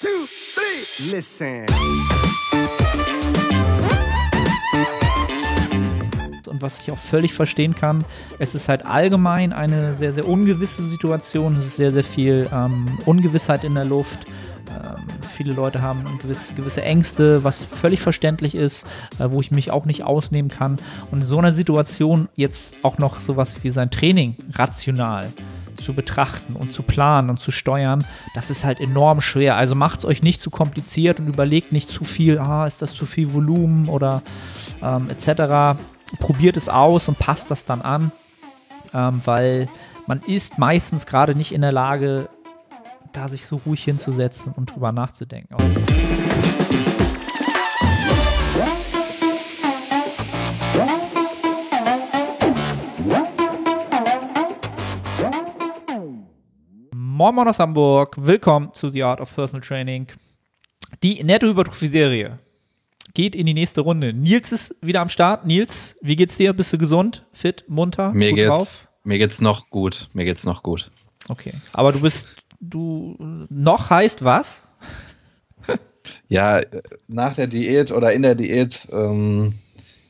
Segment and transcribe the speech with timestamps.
[0.00, 0.08] Two,
[0.54, 1.16] three.
[1.16, 1.66] Listen.
[6.48, 8.04] und was ich auch völlig verstehen kann,
[8.38, 11.54] es ist halt allgemein eine sehr, sehr ungewisse Situation.
[11.54, 14.26] Es ist sehr, sehr viel ähm, Ungewissheit in der Luft.
[14.70, 14.96] Ähm,
[15.36, 18.86] viele Leute haben gewisse, gewisse Ängste, was völlig verständlich ist,
[19.18, 20.78] äh, wo ich mich auch nicht ausnehmen kann.
[21.10, 25.28] Und in so einer Situation jetzt auch noch sowas wie sein Training rational
[25.78, 28.04] zu betrachten und zu planen und zu steuern,
[28.34, 29.56] das ist halt enorm schwer.
[29.56, 32.94] Also macht es euch nicht zu kompliziert und überlegt nicht zu viel, ah, ist das
[32.94, 34.22] zu viel Volumen oder
[34.82, 35.80] ähm, etc.
[36.20, 38.12] Probiert es aus und passt das dann an,
[38.94, 39.68] ähm, weil
[40.06, 42.28] man ist meistens gerade nicht in der Lage,
[43.12, 45.54] da sich so ruhig hinzusetzen und drüber nachzudenken.
[57.18, 60.06] Moin Moin aus Hamburg, willkommen zu The Art of Personal Training.
[61.02, 62.38] Die Nettohypertrophie-Serie
[63.12, 64.12] geht in die nächste Runde.
[64.12, 65.44] Nils ist wieder am Start.
[65.44, 66.52] Nils, wie geht's dir?
[66.52, 68.88] Bist du gesund, fit, munter, mir geht's, drauf?
[69.02, 70.08] Mir geht's noch gut.
[70.12, 70.92] Mir geht's noch gut.
[71.28, 72.28] Okay, aber du bist,
[72.60, 73.16] du,
[73.50, 74.68] noch heißt was?
[76.28, 76.60] Ja,
[77.08, 79.54] nach der Diät oder in der Diät ähm,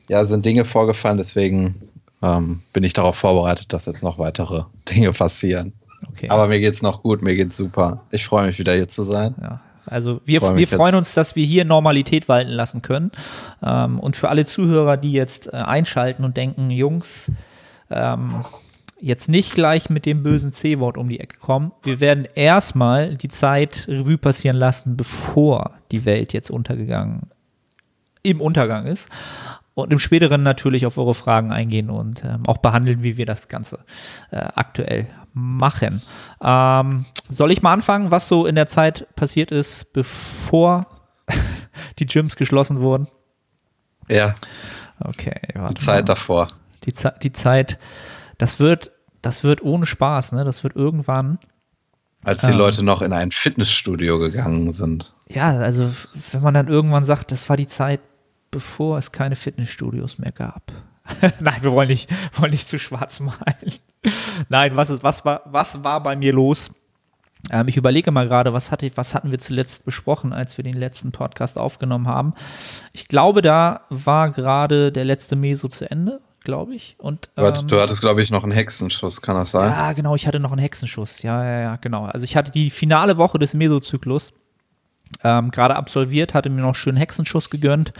[0.09, 1.89] ja, sind Dinge vorgefallen, deswegen
[2.21, 5.73] ähm, bin ich darauf vorbereitet, dass jetzt noch weitere Dinge passieren.
[6.07, 6.29] Okay.
[6.29, 8.01] Aber mir geht's noch gut, mir geht's super.
[8.11, 9.35] Ich freue mich wieder hier zu sein.
[9.41, 10.97] Ja, also wir, Freu wir freuen jetzt.
[10.99, 13.11] uns, dass wir hier Normalität walten lassen können.
[13.63, 17.31] Ähm, und für alle Zuhörer, die jetzt äh, einschalten und denken, Jungs,
[17.89, 18.45] ähm,
[19.01, 21.71] jetzt nicht gleich mit dem bösen C-Wort um die Ecke kommen.
[21.83, 27.29] Wir werden erstmal die Zeit Revue passieren lassen, bevor die Welt jetzt untergegangen,
[28.21, 29.07] im Untergang ist.
[29.79, 33.47] Und im späteren natürlich auf eure Fragen eingehen und ähm, auch behandeln, wie wir das
[33.47, 33.79] Ganze
[34.31, 36.01] äh, aktuell machen.
[36.41, 40.85] Ähm, soll ich mal anfangen, was so in der Zeit passiert ist, bevor
[41.99, 43.07] die Gyms geschlossen wurden?
[44.09, 44.35] Ja,
[45.01, 46.13] Okay, die warte Zeit mal.
[46.13, 46.47] davor.
[46.83, 47.79] Die, Ze die Zeit,
[48.37, 48.91] das wird,
[49.21, 50.43] das wird ohne Spaß, ne?
[50.43, 51.39] Das wird irgendwann.
[52.25, 52.55] Als die Ah.
[52.55, 55.13] Leute noch in ein Fitnessstudio gegangen sind.
[55.29, 55.89] Ja, also
[56.31, 58.01] wenn man dann irgendwann sagt, das war die Zeit,
[58.51, 60.71] bevor es keine Fitnessstudios mehr gab.
[61.39, 63.73] Nein, wir wollen nicht, wollen nicht zu schwarz malen.
[64.47, 66.71] Nein, was, ist, was, war, was war bei mir los?
[67.51, 70.73] Ähm, ich überlege mal gerade, was, hatte, was hatten wir zuletzt besprochen, als wir den
[70.73, 72.33] letzten Podcast aufgenommen haben.
[72.93, 76.95] Ich glaube, da war gerade der letzte Meso zu Ende, glaube ich.
[76.99, 79.71] Und, ähm, du hattest, glaube ich, noch einen Hexenschuss, kann das sein?
[79.71, 81.21] Ja, genau, ich hatte noch einen Hexenschuss.
[81.21, 82.05] Ja, ja, ja, genau.
[82.05, 84.33] Also ich hatte die finale Woche des Mesozyklus
[85.23, 87.93] ähm, gerade absolviert, hatte mir noch schön Hexenschuss gegönnt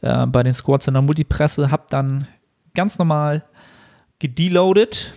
[0.00, 2.26] äh, bei den Squats in der Multipresse, hab dann
[2.74, 3.44] ganz normal
[4.18, 5.12] gedeloadet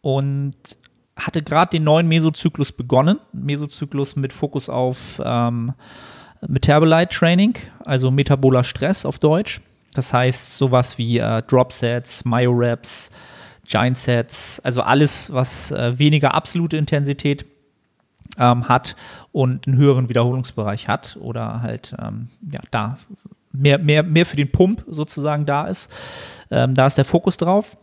[0.00, 0.54] und
[1.18, 3.18] hatte gerade den neuen Mesozyklus begonnen.
[3.32, 5.72] Mesozyklus mit Fokus auf ähm,
[6.46, 7.54] Metabolite Training,
[7.84, 9.60] also metaboler Stress auf Deutsch.
[9.94, 13.10] Das heißt sowas wie äh, Drop Sets, Myo Reps,
[13.66, 17.44] Giant Sets, also alles, was äh, weniger absolute Intensität
[18.38, 18.96] ähm, hat
[19.32, 22.98] und einen höheren Wiederholungsbereich hat oder halt ähm, ja, da
[23.52, 25.90] mehr, mehr, mehr für den Pump sozusagen da ist.
[26.50, 27.76] Ähm, da ist der Fokus drauf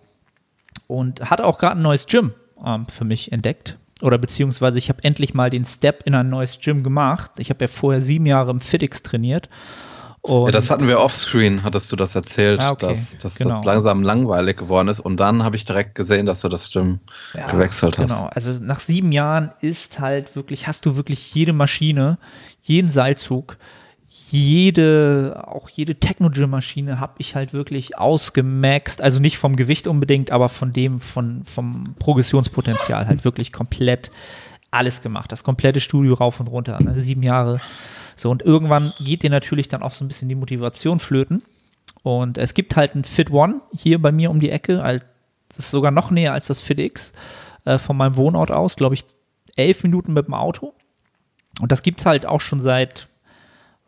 [0.87, 2.33] und hatte auch gerade ein neues Gym
[2.65, 3.77] ähm, für mich entdeckt.
[4.01, 7.31] Oder beziehungsweise ich habe endlich mal den Step in ein neues Gym gemacht.
[7.37, 9.49] Ich habe ja vorher sieben Jahre im FitX trainiert.
[10.21, 13.51] Und Ja, das hatten wir offscreen, hattest du das erzählt, Ah, okay, dass, dass genau.
[13.51, 14.99] das langsam langweilig geworden ist.
[14.99, 16.99] Und dann habe ich direkt gesehen, dass du das Gym
[17.33, 18.09] Ja, gewechselt hast.
[18.09, 22.17] Genau, also nach sieben Jahren ist halt wirklich, hast du wirklich jede Maschine,
[22.61, 23.57] jeden Seilzug,
[24.31, 29.01] jede, auch jede Techno-Gym-Maschine habe ich halt wirklich ausgemaxt.
[29.01, 34.11] Also nicht vom Gewicht unbedingt, aber von dem, von, vom Progressionspotenzial halt wirklich komplett
[34.71, 35.31] alles gemacht.
[35.31, 36.77] Das komplette Studio rauf und runter.
[36.85, 37.59] Also sieben Jahre.
[38.15, 41.41] So, und irgendwann geht dir natürlich dann auch so ein bisschen die Motivation flöten.
[42.03, 44.77] Und es gibt halt ein Fit One hier bei mir um die Ecke.
[45.47, 47.13] Das ist sogar noch näher als das Fit X
[47.65, 48.75] äh, von meinem Wohnort aus.
[48.75, 49.05] Glaube ich,
[49.55, 50.73] elf Minuten mit dem Auto.
[51.61, 53.07] Und das gibt es halt auch schon seit,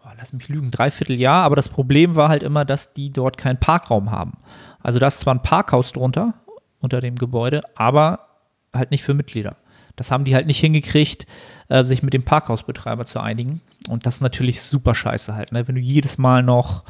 [0.03, 1.44] oh, lass mich lügen, dreiviertel Jahr.
[1.44, 4.38] Aber das Problem war halt immer, dass die dort keinen Parkraum haben.
[4.81, 6.33] Also da ist zwar ein Parkhaus drunter,
[6.79, 8.27] unter dem Gebäude, aber
[8.73, 9.57] halt nicht für Mitglieder.
[10.01, 11.27] Das haben die halt nicht hingekriegt,
[11.69, 13.62] äh, sich mit dem Parkhausbetreiber zu einigen.
[13.88, 15.68] Und das ist natürlich super scheiße halt, ne?
[15.68, 16.83] Wenn du jedes Mal noch,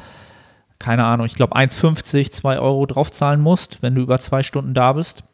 [0.78, 4.94] keine Ahnung, ich glaube 1,50, 2 Euro draufzahlen musst, wenn du über zwei Stunden da
[4.94, 5.24] bist.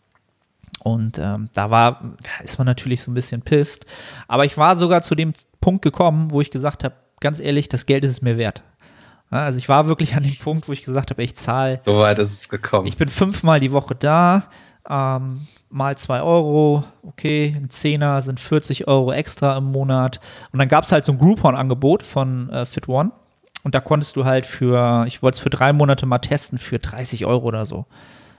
[0.83, 3.87] Und ähm, da war, ist man natürlich so ein bisschen pisst.
[4.27, 7.87] Aber ich war sogar zu dem Punkt gekommen, wo ich gesagt habe, ganz ehrlich, das
[7.87, 8.63] Geld ist es mir wert.
[9.31, 12.19] Also ich war wirklich an dem Punkt, wo ich gesagt habe, ich zahle So weit
[12.19, 12.87] ist es gekommen.
[12.89, 14.49] ich bin fünfmal die Woche da.
[14.89, 20.21] ähm, mal 2 Euro, okay, ein Zehner sind 40 Euro extra im Monat.
[20.53, 23.13] Und dann gab es halt so ein Groupon-Angebot von äh, Fit One.
[23.65, 26.79] Und da konntest du halt für, ich wollte es für drei Monate mal testen, für
[26.79, 27.87] 30 Euro oder so.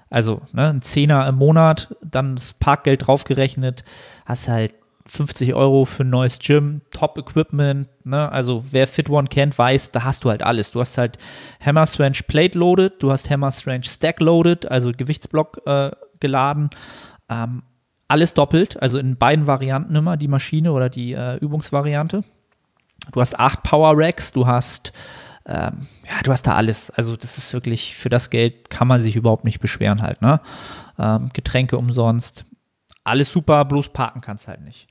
[0.09, 3.83] Also ne, ein Zehner im Monat, dann das Parkgeld draufgerechnet,
[4.25, 4.73] hast halt
[5.05, 8.31] 50 Euro für ein neues Gym, Top-Equipment, ne?
[8.31, 10.71] also wer Fit One kennt, weiß, da hast du halt alles.
[10.71, 11.17] Du hast halt
[11.63, 16.69] Hammer Strange Plate Loaded, du hast Hammer Strange Stack Loaded, also Gewichtsblock äh, geladen,
[17.29, 17.63] ähm,
[18.07, 22.23] alles doppelt, also in beiden Varianten immer, die Maschine oder die äh, Übungsvariante.
[23.11, 24.93] Du hast acht Power Racks, du hast
[25.49, 26.91] ähm, ja, du hast da alles.
[26.91, 30.41] Also das ist wirklich, für das Geld kann man sich überhaupt nicht beschweren halt, ne?
[30.99, 32.45] Ähm, Getränke umsonst,
[33.03, 34.87] alles super, bloß parken kannst halt nicht.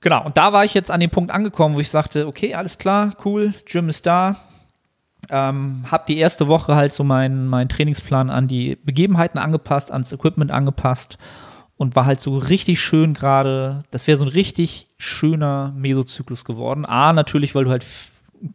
[0.00, 2.78] Genau, und da war ich jetzt an dem Punkt angekommen, wo ich sagte, okay, alles
[2.78, 4.36] klar, cool, Gym ist da.
[5.30, 10.12] Ähm, hab die erste Woche halt so meinen mein Trainingsplan an die Begebenheiten angepasst, ans
[10.12, 11.18] Equipment angepasst
[11.76, 16.84] und war halt so richtig schön gerade, das wäre so ein richtig schöner Mesozyklus geworden.
[16.84, 17.86] A, natürlich, weil du halt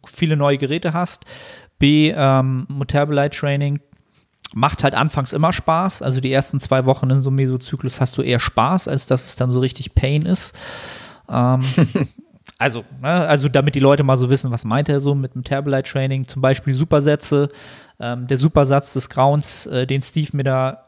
[0.06, 1.24] viele neue Geräte hast.
[1.78, 3.80] B, ähm, Metabolite Training
[4.54, 6.02] macht halt anfangs immer Spaß.
[6.02, 9.26] Also die ersten zwei Wochen in so einem Mesozyklus hast du eher Spaß, als dass
[9.26, 10.54] es dann so richtig Pain ist.
[11.28, 11.62] Ähm,
[12.58, 15.90] also, ne, also damit die Leute mal so wissen, was meint er so mit Metabolite
[15.90, 17.48] Training, zum Beispiel Supersätze.
[18.00, 20.86] Ähm, der Supersatz des Grauens, äh, den Steve mir da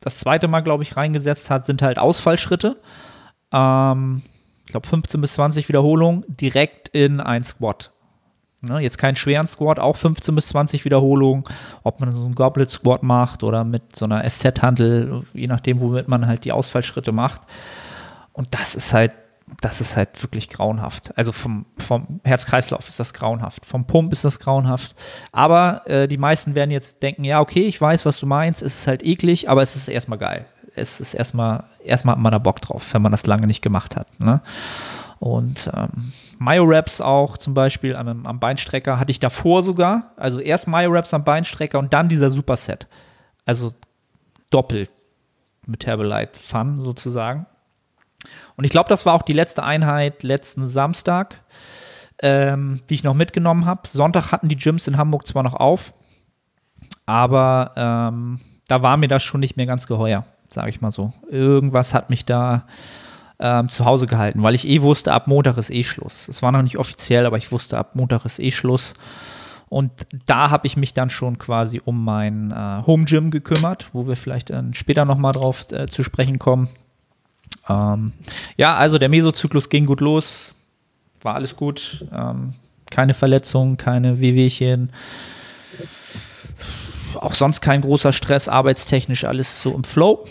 [0.00, 2.76] das zweite Mal, glaube ich, reingesetzt hat, sind halt Ausfallschritte.
[3.52, 4.22] Ähm,
[4.64, 7.92] ich glaube 15 bis 20 Wiederholungen direkt in ein Squat.
[8.62, 11.44] Ne, jetzt keinen schweren Squat, auch 15 bis 20 Wiederholungen,
[11.84, 16.08] ob man so einen Goblet Squat macht oder mit so einer SZ-Handel, je nachdem, womit
[16.08, 17.42] man halt die Ausfallschritte macht.
[18.32, 19.12] Und das ist halt,
[19.60, 21.16] das ist halt wirklich grauenhaft.
[21.16, 24.94] Also vom, vom Herz-Kreislauf ist das grauenhaft, vom Pump ist das grauenhaft.
[25.32, 28.76] Aber äh, die meisten werden jetzt denken, ja, okay, ich weiß, was du meinst, es
[28.76, 30.46] ist halt eklig, aber es ist erstmal geil.
[30.74, 33.96] Es ist erstmal, erstmal hat man da Bock drauf, wenn man das lange nicht gemacht
[33.96, 34.20] hat.
[34.20, 34.42] Ne?
[35.18, 40.12] Und ähm, Myo-Raps auch zum Beispiel am, am Beinstrecker hatte ich davor sogar.
[40.16, 42.86] Also erst Myo-Raps am Beinstrecker und dann dieser Superset.
[43.46, 43.72] Also
[44.50, 44.90] doppelt
[45.66, 47.46] Metabolite Fun sozusagen.
[48.56, 51.42] Und ich glaube, das war auch die letzte Einheit letzten Samstag,
[52.22, 53.88] ähm, die ich noch mitgenommen habe.
[53.88, 55.92] Sonntag hatten die Gyms in Hamburg zwar noch auf,
[57.04, 61.12] aber ähm, da war mir das schon nicht mehr ganz geheuer, sage ich mal so.
[61.30, 62.66] Irgendwas hat mich da
[63.38, 66.28] ähm, zu Hause gehalten, weil ich eh wusste, ab Montag ist eh Schluss.
[66.28, 68.94] Es war noch nicht offiziell, aber ich wusste, ab Montag ist eh Schluss.
[69.68, 69.90] Und
[70.26, 74.16] da habe ich mich dann schon quasi um mein äh, Home Gym gekümmert, wo wir
[74.16, 76.68] vielleicht dann später nochmal drauf äh, zu sprechen kommen.
[77.68, 78.12] Ähm,
[78.56, 80.54] ja, also der Mesozyklus ging gut los,
[81.22, 82.54] war alles gut, ähm,
[82.90, 84.90] keine Verletzungen, keine Wehwehchen,
[87.14, 90.24] auch sonst kein großer Stress, arbeitstechnisch alles so im Flow.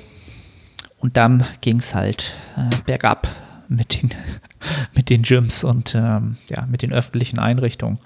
[0.99, 3.27] Und dann ging es halt äh, bergab
[3.67, 4.11] mit den,
[4.95, 7.99] mit den Gyms und ähm, ja, mit den öffentlichen Einrichtungen.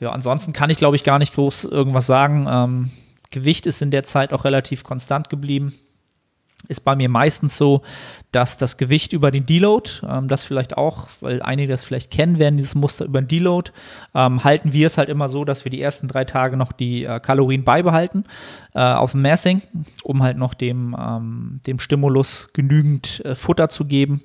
[0.00, 2.46] Ja, ansonsten kann ich, glaube ich, gar nicht groß irgendwas sagen.
[2.48, 2.90] Ähm,
[3.30, 5.74] Gewicht ist in der Zeit auch relativ konstant geblieben
[6.66, 7.82] ist bei mir meistens so,
[8.32, 12.38] dass das Gewicht über den Deload, ähm, das vielleicht auch, weil einige das vielleicht kennen
[12.38, 13.70] werden, dieses Muster über den Deload,
[14.14, 17.04] ähm, halten wir es halt immer so, dass wir die ersten drei Tage noch die
[17.04, 18.24] äh, Kalorien beibehalten
[18.74, 19.62] äh, aus dem Massing,
[20.02, 24.22] um halt noch dem, ähm, dem Stimulus genügend äh, Futter zu geben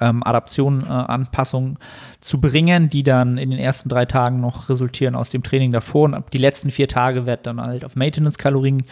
[0.00, 1.78] ähm, Adaptionen, äh, Anpassungen
[2.20, 6.04] zu bringen, die dann in den ersten drei Tagen noch resultieren aus dem Training davor.
[6.04, 8.84] Und ab die letzten vier Tage wird dann halt auf Maintenance-Kalorien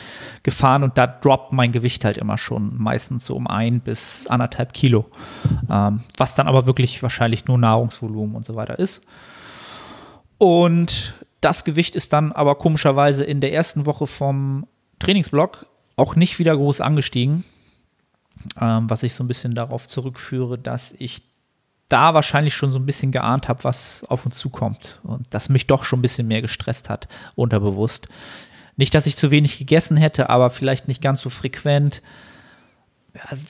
[0.43, 4.73] gefahren und da droppt mein Gewicht halt immer schon meistens so um ein bis anderthalb
[4.73, 5.07] Kilo.
[5.71, 9.03] Ähm, was dann aber wirklich wahrscheinlich nur Nahrungsvolumen und so weiter ist.
[10.39, 14.67] Und das Gewicht ist dann aber komischerweise in der ersten Woche vom
[14.99, 15.67] Trainingsblock
[15.97, 17.45] auch nicht wieder groß angestiegen
[18.61, 21.23] ähm, was ich so ein bisschen darauf zurückführe, dass ich
[21.89, 25.67] da wahrscheinlich schon so ein bisschen geahnt habe, was auf uns zukommt und das mich
[25.67, 28.09] doch schon ein bisschen mehr gestresst hat, unterbewusst.
[28.77, 32.01] Nicht, dass ich zu wenig gegessen hätte, aber vielleicht nicht ganz so frequent.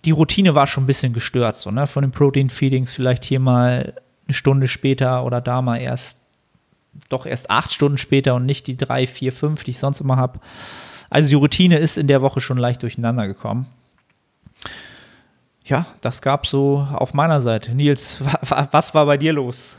[0.06, 1.87] Die Routine war schon ein bisschen gestört, so, ne?
[1.87, 3.94] Von den Protein-Feedings vielleicht hier mal
[4.26, 6.18] eine Stunde später oder da mal erst,
[7.11, 10.16] doch erst acht Stunden später und nicht die drei, vier, fünf, die ich sonst immer
[10.16, 10.40] habe.
[11.11, 13.66] Also die Routine ist in der Woche schon leicht durcheinander gekommen
[15.64, 17.75] ja, das gab so auf meiner Seite.
[17.75, 18.19] Nils,
[18.71, 19.76] was war bei dir los?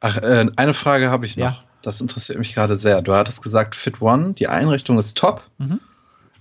[0.00, 1.44] Ach, äh, eine Frage habe ich noch.
[1.44, 1.64] Ja.
[1.82, 3.00] Das interessiert mich gerade sehr.
[3.00, 5.42] Du hattest gesagt, Fit One, die Einrichtung ist top.
[5.58, 5.80] Mhm.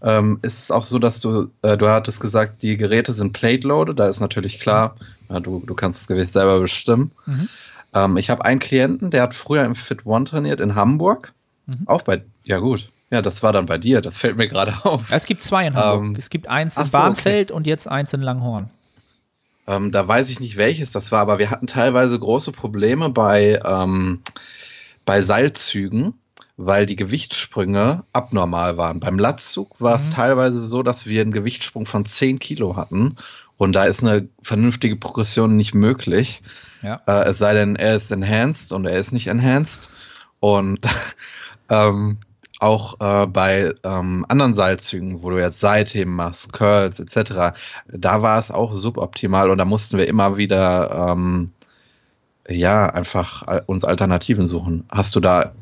[0.01, 3.99] Ähm, ist es auch so, dass du, äh, du hattest gesagt, die Geräte sind plate-loaded,
[3.99, 4.95] da ist natürlich klar,
[5.29, 7.11] ja, du, du kannst das Gewicht selber bestimmen.
[7.25, 7.49] Mhm.
[7.93, 11.33] Ähm, ich habe einen Klienten, der hat früher im Fit One trainiert in Hamburg.
[11.65, 11.83] Mhm.
[11.85, 15.11] Auch bei, ja gut, Ja, das war dann bei dir, das fällt mir gerade auf.
[15.11, 16.05] Es gibt zwei in Hamburg.
[16.09, 18.69] Ähm, es gibt eins in so, Barnfeld und jetzt eins in Langhorn.
[19.67, 23.59] Ähm, da weiß ich nicht, welches das war, aber wir hatten teilweise große Probleme bei,
[23.65, 24.21] ähm,
[25.05, 26.13] bei Seilzügen,
[26.57, 28.99] weil die Gewichtssprünge abnormal waren.
[28.99, 30.13] Beim Latzug war es Mhm.
[30.13, 33.15] teilweise so, dass wir einen Gewichtssprung von 10 Kilo hatten
[33.57, 36.41] und da ist eine vernünftige Progression nicht möglich.
[36.81, 37.01] Ja.
[37.07, 39.89] Äh, es sei denn, er ist enhanced und er ist nicht enhanced.
[40.39, 40.79] Und
[41.69, 42.17] ähm,
[42.59, 48.37] auch äh, bei ähm, anderen Seilzügen, wo du jetzt Seitheben machst, Curls etc., da war
[48.37, 51.51] es auch suboptimal und da mussten wir immer wieder ähm,
[52.49, 54.83] ja einfach al- uns Alternativen suchen.
[54.91, 55.53] Hast du da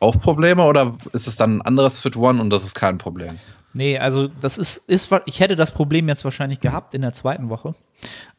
[0.00, 3.38] auch Probleme oder ist es dann ein anderes Fit One und das ist kein Problem?
[3.74, 7.50] Nee, also das ist, ist, ich hätte das Problem jetzt wahrscheinlich gehabt in der zweiten
[7.50, 7.74] Woche.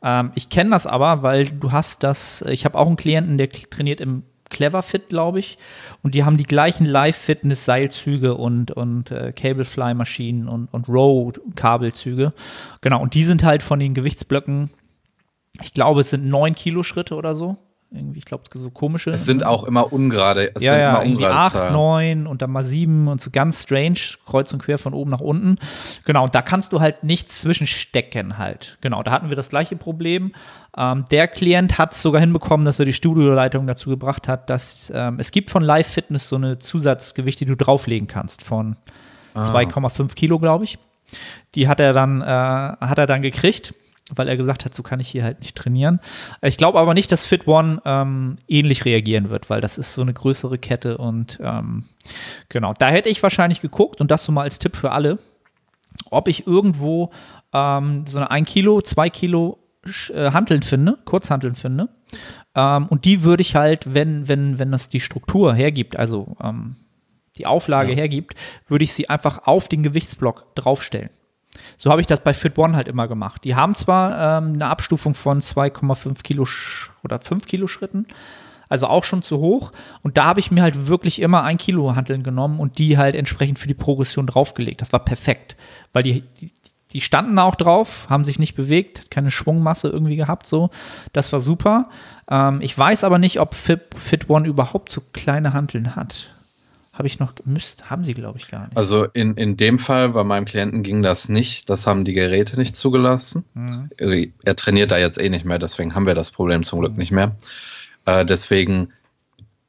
[0.01, 3.51] Ähm, ich kenne das aber, weil du hast das, ich habe auch einen Klienten, der
[3.51, 5.57] trainiert im Cleverfit, glaube ich,
[6.03, 12.33] und die haben die gleichen Live-Fitness-Seilzüge und, und äh, Cablefly-Maschinen und, und Row-Kabelzüge.
[12.81, 14.71] Genau, und die sind halt von den Gewichtsblöcken,
[15.61, 17.57] ich glaube, es sind neun Kilo Schritte oder so.
[17.91, 19.09] Irgendwie, ich glaube, so komische.
[19.09, 21.73] Es sind auch immer ungerade, es ja, sind ja, immer irgendwie ungerade 8, Zahlen.
[21.73, 25.21] 9 und dann mal 7 und so ganz strange, kreuz und quer von oben nach
[25.21, 25.57] unten.
[26.05, 28.77] Genau, und da kannst du halt nichts zwischenstecken halt.
[28.81, 30.33] Genau, da hatten wir das gleiche Problem.
[30.77, 34.91] Ähm, der Klient hat es sogar hinbekommen, dass er die Studioleitung dazu gebracht hat, dass
[34.93, 38.77] ähm, es gibt von Live Fitness so eine Zusatzgewicht, die du drauflegen kannst von
[39.33, 39.43] Ah.
[39.43, 40.77] 2,5 Kilo, glaube ich.
[41.55, 43.73] Die hat er dann, äh, hat er dann gekriegt,
[44.15, 45.99] weil er gesagt hat, so kann ich hier halt nicht trainieren.
[46.41, 50.01] Ich glaube aber nicht, dass Fit One ähm, ähnlich reagieren wird, weil das ist so
[50.01, 51.85] eine größere Kette und ähm,
[52.49, 55.19] genau, da hätte ich wahrscheinlich geguckt und das so mal als Tipp für alle,
[56.09, 57.11] ob ich irgendwo
[57.53, 59.59] ähm, so eine 1 Kilo, 2 Kilo
[60.13, 61.89] äh, Hanteln finde, Kurzhanteln finde.
[62.55, 66.75] Ähm, und die würde ich halt, wenn, wenn, wenn das die Struktur hergibt, also ähm,
[67.37, 68.35] die Auflage hergibt,
[68.67, 71.09] würde ich sie einfach auf den Gewichtsblock draufstellen.
[71.77, 73.43] So habe ich das bei Fit One halt immer gemacht.
[73.43, 76.47] Die haben zwar ähm, eine Abstufung von 2,5 Kilo
[77.03, 78.05] oder 5 Kilo Schritten,
[78.67, 79.71] also auch schon zu hoch.
[80.01, 83.15] Und da habe ich mir halt wirklich immer ein Kilo Hanteln genommen und die halt
[83.15, 84.81] entsprechend für die Progression draufgelegt.
[84.81, 85.55] Das war perfekt,
[85.93, 86.51] weil die, die,
[86.91, 90.69] die standen auch drauf, haben sich nicht bewegt, keine Schwungmasse irgendwie gehabt, so.
[91.13, 91.89] Das war super.
[92.29, 96.29] Ähm, ich weiß aber nicht, ob Fit, Fit One überhaupt so kleine Hanteln hat.
[96.99, 98.75] Habe ich noch, müsst, haben sie, glaube ich, gar nicht.
[98.75, 101.69] Also in, in dem Fall bei meinem Klienten ging das nicht.
[101.69, 103.45] Das haben die Geräte nicht zugelassen.
[103.53, 103.89] Mhm.
[104.43, 107.13] Er trainiert da jetzt eh nicht mehr, deswegen haben wir das Problem zum Glück nicht
[107.13, 107.37] mehr.
[108.05, 108.91] Äh, deswegen,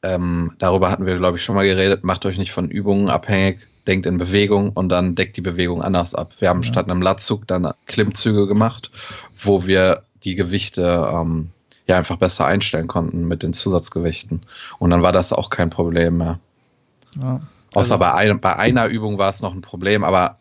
[0.03, 2.03] ähm, darüber hatten wir, glaube ich, schon mal geredet.
[2.03, 6.17] Macht euch nicht von Übungen abhängig, denkt in Bewegung und dann deckt die Bewegung anders
[6.17, 6.33] ab.
[6.41, 6.69] Wir haben Ja.
[6.69, 8.91] statt einem Latzug dann Klimmzüge gemacht,
[9.41, 11.51] wo wir die Gewichte ähm,
[11.87, 14.43] ja einfach besser einstellen konnten mit den Zusatzgewichten.
[14.81, 16.41] Und dann war das auch kein Problem mehr.
[17.21, 17.41] Ja.
[17.75, 20.39] Außer Also- bei, ein, bei einer Übung war es noch ein Problem, aber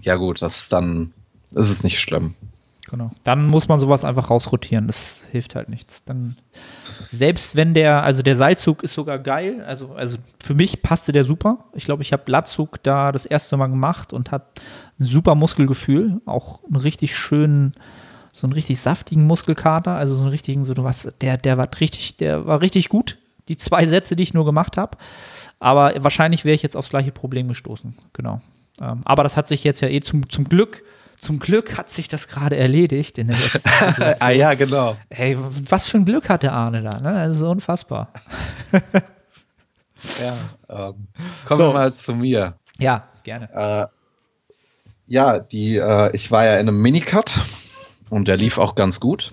[0.00, 1.12] ja gut, das ist dann,
[1.50, 2.34] das ist nicht schlimm.
[2.90, 3.10] Genau.
[3.22, 4.86] Dann muss man sowas einfach rausrotieren.
[4.86, 6.04] Das hilft halt nichts.
[6.04, 6.36] Dann,
[7.10, 9.62] selbst wenn der, also der Seilzug ist sogar geil.
[9.66, 11.64] Also, also für mich passte der super.
[11.74, 14.62] Ich glaube, ich habe Latzug da das erste Mal gemacht und hat
[14.98, 16.22] ein super Muskelgefühl.
[16.24, 17.74] Auch einen richtig schönen,
[18.32, 19.94] so einen richtig saftigen Muskelkater.
[19.94, 23.18] Also so einen richtigen, so was, der, der war richtig, der war richtig gut.
[23.48, 24.98] Die zwei Sätze, die ich nur gemacht habe.
[25.58, 27.96] Aber wahrscheinlich wäre ich jetzt aufs gleiche Problem gestoßen.
[28.12, 28.40] Genau.
[28.80, 30.84] Ähm, aber das hat sich jetzt ja eh zum, zum Glück,
[31.18, 34.16] zum Glück hat sich das gerade erledigt in der letzten Situation.
[34.20, 34.96] ah ja, genau.
[35.10, 35.36] Hey,
[35.68, 37.26] was für ein Glück hat der Arne da, ne?
[37.26, 38.12] Das ist unfassbar.
[40.20, 40.36] Ja,
[40.68, 41.08] ähm,
[41.44, 41.68] kommen So.
[41.68, 42.54] wir mal zu mir.
[42.78, 43.48] Ja, gerne.
[43.52, 43.86] Äh,
[45.08, 47.40] ja, die, äh, ich war ja in einem Minicut
[48.10, 49.32] und der lief auch ganz gut.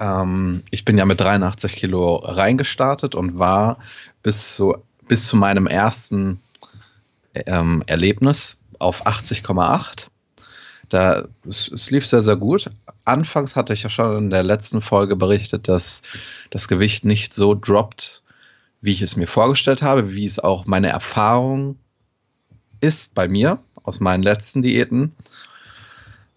[0.00, 3.78] Ähm, ich bin ja mit 83 Kilo reingestartet und war
[4.22, 4.76] bis zu,
[5.06, 6.40] bis zu meinem ersten
[7.34, 10.08] ähm, Erlebnis auf 80,8.
[10.88, 12.70] Da, es, es lief sehr, sehr gut.
[13.04, 16.02] Anfangs hatte ich ja schon in der letzten Folge berichtet, dass
[16.50, 18.22] das Gewicht nicht so droppt,
[18.80, 21.78] wie ich es mir vorgestellt habe, wie es auch meine Erfahrung
[22.80, 25.14] ist bei mir aus meinen letzten Diäten.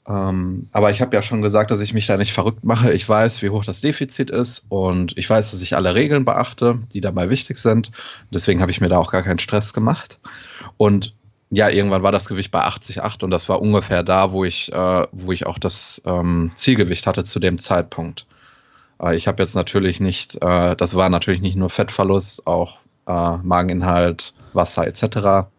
[0.07, 2.91] Ähm, aber ich habe ja schon gesagt, dass ich mich da nicht verrückt mache.
[2.91, 6.79] Ich weiß, wie hoch das Defizit ist und ich weiß, dass ich alle Regeln beachte,
[6.93, 7.91] die dabei wichtig sind.
[8.31, 10.19] Deswegen habe ich mir da auch gar keinen Stress gemacht.
[10.77, 11.13] Und
[11.51, 15.07] ja, irgendwann war das Gewicht bei 80,8 und das war ungefähr da, wo ich, äh,
[15.11, 18.25] wo ich auch das ähm, Zielgewicht hatte zu dem Zeitpunkt.
[19.01, 23.37] Äh, ich habe jetzt natürlich nicht, äh, das war natürlich nicht nur Fettverlust, auch äh,
[23.37, 25.17] Mageninhalt, Wasser etc.
[25.17, 25.49] Aber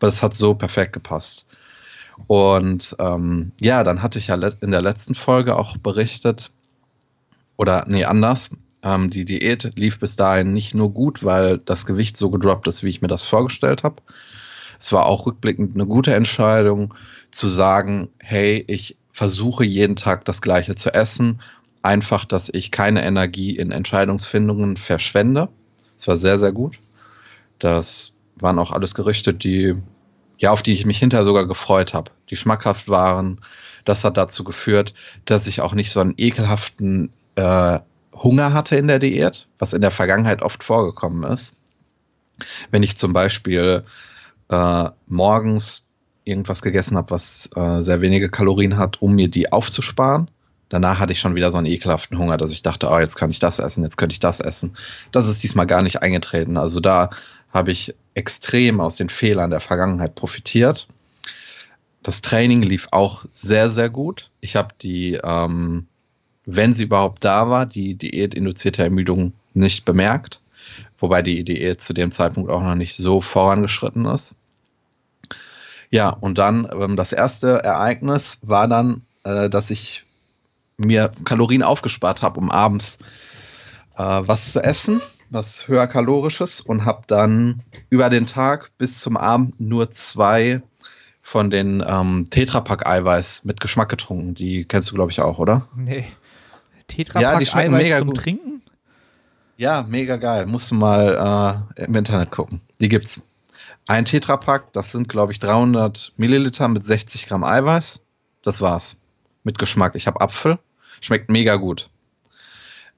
[0.00, 1.46] das hat so perfekt gepasst.
[2.26, 6.50] Und ähm, ja, dann hatte ich ja in der letzten Folge auch berichtet,
[7.56, 8.50] oder nee, anders.
[8.82, 12.82] Ähm, die Diät lief bis dahin nicht nur gut, weil das Gewicht so gedroppt ist,
[12.82, 14.02] wie ich mir das vorgestellt habe,
[14.80, 16.94] Es war auch rückblickend eine gute Entscheidung
[17.30, 21.40] zu sagen, hey, ich versuche jeden Tag das gleiche zu essen.
[21.82, 25.48] Einfach, dass ich keine Energie in Entscheidungsfindungen verschwende.
[25.96, 26.80] Es war sehr, sehr gut.
[27.60, 29.76] Das waren auch alles Gerichte, die,
[30.42, 33.40] ja, auf die ich mich hinterher sogar gefreut habe, die schmackhaft waren.
[33.84, 34.92] Das hat dazu geführt,
[35.24, 37.78] dass ich auch nicht so einen ekelhaften äh,
[38.12, 41.56] Hunger hatte in der Diät, was in der Vergangenheit oft vorgekommen ist.
[42.72, 43.84] Wenn ich zum Beispiel
[44.48, 45.86] äh, morgens
[46.24, 50.28] irgendwas gegessen habe, was äh, sehr wenige Kalorien hat, um mir die aufzusparen.
[50.68, 53.30] Danach hatte ich schon wieder so einen ekelhaften Hunger, dass ich dachte, oh, jetzt kann
[53.30, 54.76] ich das essen, jetzt könnte ich das essen.
[55.12, 56.56] Das ist diesmal gar nicht eingetreten.
[56.56, 57.10] Also da
[57.52, 60.88] habe ich extrem aus den Fehlern der Vergangenheit profitiert.
[62.02, 64.30] Das Training lief auch sehr, sehr gut.
[64.40, 65.86] Ich habe die, ähm,
[66.44, 70.40] wenn sie überhaupt da war, die diätinduzierte Ermüdung nicht bemerkt.
[70.98, 74.36] Wobei die Diät zu dem Zeitpunkt auch noch nicht so vorangeschritten ist.
[75.90, 80.04] Ja, und dann ähm, das erste Ereignis war dann, äh, dass ich
[80.78, 82.98] mir Kalorien aufgespart habe, um abends
[83.96, 89.16] äh, was zu essen, was höher kalorisches und habe dann über den Tag bis zum
[89.16, 90.62] Abend nur zwei
[91.22, 94.34] von den ähm, Tetrapack-Eiweiß mit Geschmack getrunken.
[94.34, 95.68] Die kennst du, glaube ich, auch, oder?
[95.74, 96.06] Nee.
[96.88, 98.18] Tetrapack-Eiweiß zum gut.
[98.18, 98.62] Trinken?
[99.56, 100.46] Ja, mega geil.
[100.46, 102.60] Musst du mal äh, im Internet gucken.
[102.80, 103.22] Die gibt's.
[103.86, 108.04] Ein Tetrapack, das sind, glaube ich, 300 Milliliter mit 60 Gramm Eiweiß.
[108.42, 109.00] Das war's.
[109.44, 109.94] Mit Geschmack.
[109.94, 110.58] Ich habe Apfel.
[111.00, 111.88] Schmeckt mega gut.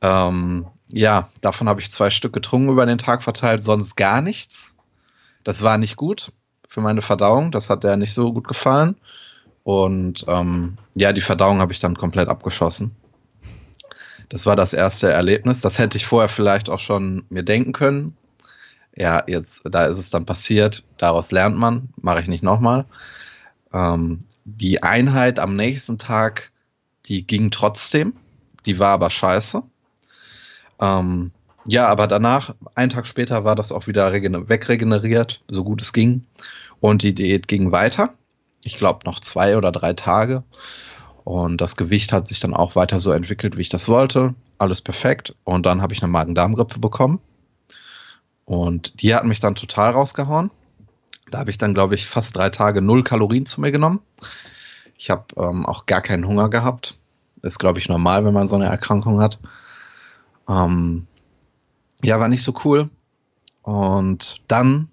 [0.02, 4.74] Ähm, ja, davon habe ich zwei Stück getrunken über den Tag verteilt, sonst gar nichts.
[5.42, 6.32] Das war nicht gut
[6.68, 7.50] für meine Verdauung.
[7.50, 8.96] Das hat der nicht so gut gefallen.
[9.62, 12.94] Und ähm, ja, die Verdauung habe ich dann komplett abgeschossen.
[14.28, 15.60] Das war das erste Erlebnis.
[15.60, 18.16] Das hätte ich vorher vielleicht auch schon mir denken können
[18.96, 22.84] ja, jetzt, da ist es dann passiert, daraus lernt man, mache ich nicht nochmal.
[23.72, 26.52] Ähm, die Einheit am nächsten Tag,
[27.06, 28.14] die ging trotzdem,
[28.66, 29.62] die war aber scheiße.
[30.80, 31.30] Ähm,
[31.66, 36.26] ja, aber danach, einen Tag später, war das auch wieder wegregeneriert, so gut es ging.
[36.80, 38.14] Und die Diät ging weiter.
[38.64, 40.42] Ich glaube noch zwei oder drei Tage.
[41.24, 44.34] Und das Gewicht hat sich dann auch weiter so entwickelt, wie ich das wollte.
[44.58, 45.34] Alles perfekt.
[45.44, 47.20] Und dann habe ich eine Magen-Darm-Grippe bekommen.
[48.44, 50.50] Und die hat mich dann total rausgehauen.
[51.30, 54.00] Da habe ich dann, glaube ich, fast drei Tage null Kalorien zu mir genommen.
[54.98, 56.98] Ich habe ähm, auch gar keinen Hunger gehabt.
[57.40, 59.40] Ist, glaube ich, normal, wenn man so eine Erkrankung hat.
[60.48, 61.06] Ähm,
[62.02, 62.90] ja, war nicht so cool.
[63.62, 64.88] Und dann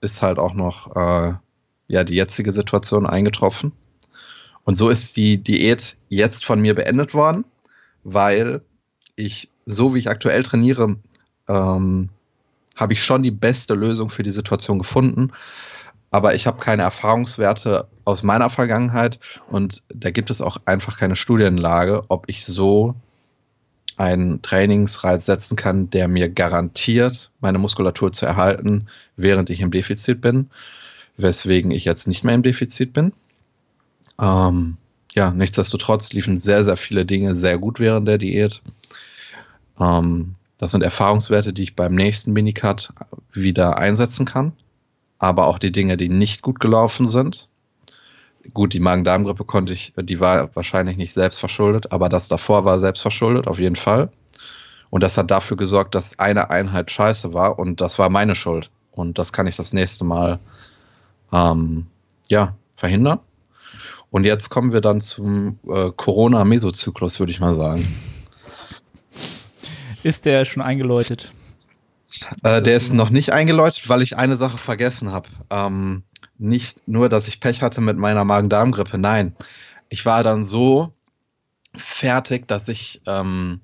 [0.00, 1.34] ist halt auch noch äh,
[1.88, 3.72] ja die jetzige Situation eingetroffen.
[4.64, 7.44] Und so ist die Diät jetzt von mir beendet worden,
[8.04, 8.62] weil
[9.16, 10.96] ich, so wie ich aktuell trainiere,
[11.48, 12.10] ähm,
[12.76, 15.32] habe ich schon die beste Lösung für die Situation gefunden.
[16.10, 19.18] Aber ich habe keine Erfahrungswerte aus meiner Vergangenheit
[19.50, 22.94] und da gibt es auch einfach keine Studienlage, ob ich so
[23.98, 30.20] einen Trainingsreiz setzen kann, der mir garantiert, meine Muskulatur zu erhalten, während ich im Defizit
[30.20, 30.50] bin,
[31.16, 33.12] weswegen ich jetzt nicht mehr im Defizit bin.
[34.20, 34.76] Ähm,
[35.14, 38.62] ja, nichtsdestotrotz liefen sehr, sehr viele Dinge sehr gut während der Diät.
[39.80, 42.92] Ähm, das sind Erfahrungswerte, die ich beim nächsten Minicut
[43.32, 44.52] wieder einsetzen kann.
[45.18, 47.48] Aber auch die Dinge, die nicht gut gelaufen sind.
[48.54, 52.78] Gut, die Magen-Darm-Grippe konnte ich, die war wahrscheinlich nicht selbst verschuldet, aber das davor war
[52.78, 54.10] selbst verschuldet, auf jeden Fall.
[54.90, 58.70] Und das hat dafür gesorgt, dass eine Einheit scheiße war und das war meine Schuld.
[58.92, 60.38] Und das kann ich das nächste Mal
[61.32, 61.86] ähm,
[62.28, 63.20] ja, verhindern.
[64.10, 67.86] Und jetzt kommen wir dann zum äh, Corona-Mesozyklus, würde ich mal sagen.
[70.02, 71.34] Ist der schon eingeläutet?
[72.42, 75.28] Äh, der ist noch nicht eingeläutet, weil ich eine Sache vergessen habe.
[75.50, 76.04] Ähm,
[76.38, 79.36] nicht nur, dass ich Pech hatte mit meiner Magen-Darm-Grippe, nein.
[79.88, 80.92] Ich war dann so
[81.74, 83.60] fertig, dass ich, ähm,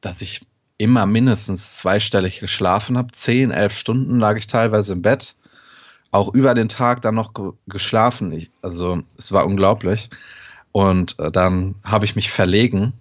[0.00, 0.46] dass ich
[0.78, 3.12] immer mindestens zweistellig geschlafen habe.
[3.12, 5.34] Zehn, elf Stunden lag ich teilweise im Bett.
[6.10, 8.32] Auch über den Tag dann noch ge geschlafen.
[8.32, 10.10] Ich, also es war unglaublich.
[10.72, 12.92] Und äh, dann habe ich mich verlegen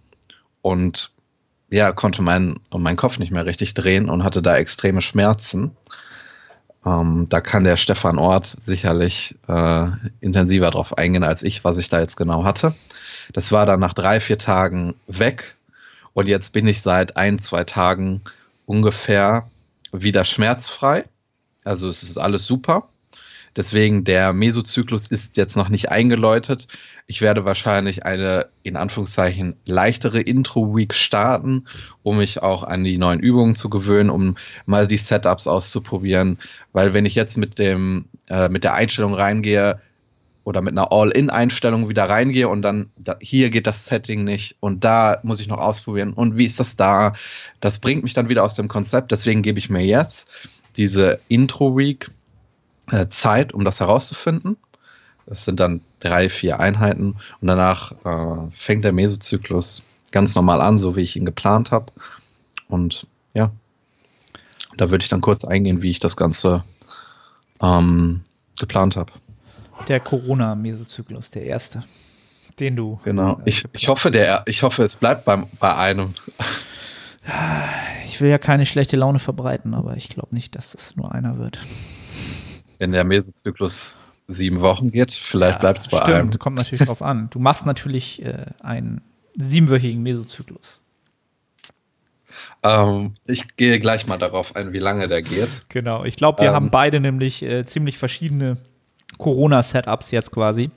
[0.62, 1.12] und
[1.70, 5.76] ja, konnte meinen mein Kopf nicht mehr richtig drehen und hatte da extreme Schmerzen.
[6.86, 9.88] Ähm, da kann der Stefan Ort sicherlich äh,
[10.22, 12.76] intensiver drauf eingehen als ich, was ich da jetzt genau hatte.
[13.34, 15.56] Das war dann nach drei, vier Tagen weg
[16.14, 18.22] und jetzt bin ich seit ein, zwei Tagen
[18.66, 19.50] ungefähr
[19.92, 21.06] wieder schmerzfrei.
[21.64, 22.88] Also es ist alles super.
[23.56, 26.68] Deswegen der Mesozyklus ist jetzt noch nicht eingeläutet.
[27.08, 31.66] Ich werde wahrscheinlich eine in Anführungszeichen leichtere Intro-Week starten,
[32.04, 36.40] um mich auch an die neuen Übungen zu gewöhnen, um mal die Setups auszuprobieren.
[36.74, 39.80] Weil wenn ich jetzt mit dem äh, mit der Einstellung reingehe,
[40.46, 44.84] oder mit einer All-In-Einstellung wieder reingehe und dann da, hier geht das Setting nicht und
[44.84, 47.14] da muss ich noch ausprobieren und wie ist das da?
[47.60, 49.12] Das bringt mich dann wieder aus dem Konzept.
[49.12, 50.28] Deswegen gebe ich mir jetzt
[50.78, 52.12] diese Intro-Week
[53.10, 54.58] Zeit, um das herauszufinden.
[55.26, 60.80] Das sind dann drei, vier Einheiten und danach äh, fängt der Mesozyklus ganz normal an,
[60.80, 61.92] so wie ich ihn geplant habe.
[62.70, 63.52] Und ja,
[64.78, 66.64] da würde ich dann kurz eingehen, wie ich das Ganze
[67.62, 68.22] ähm,
[68.60, 69.12] geplant habe.
[69.88, 71.84] Der Corona-Mesozyklus, der erste,
[72.60, 73.00] den du.
[73.04, 73.40] Genau.
[73.40, 76.14] Äh, ich, ich hoffe, der, ich hoffe, es bleibt beim, bei einem.
[78.06, 81.40] Ich will ja keine schlechte Laune verbreiten, aber ich glaube nicht, dass es nur einer
[81.40, 81.60] wird.
[82.80, 86.40] Wenn der Mesozyklus sieben Wochen geht, vielleicht ja, bleibt es bei stimmt, einem.
[86.40, 87.30] Kommt natürlich drauf an.
[87.30, 89.02] Du machst natürlich äh, einen
[89.36, 90.82] siebenwöchigen Mesozyklus.
[92.64, 95.66] Ähm, ich gehe gleich mal darauf ein, wie lange der geht.
[95.70, 98.58] Genau, ich glaube, wir ähm, haben beide nämlich äh, ziemlich verschiedene
[99.18, 100.70] Corona-Setups jetzt quasi.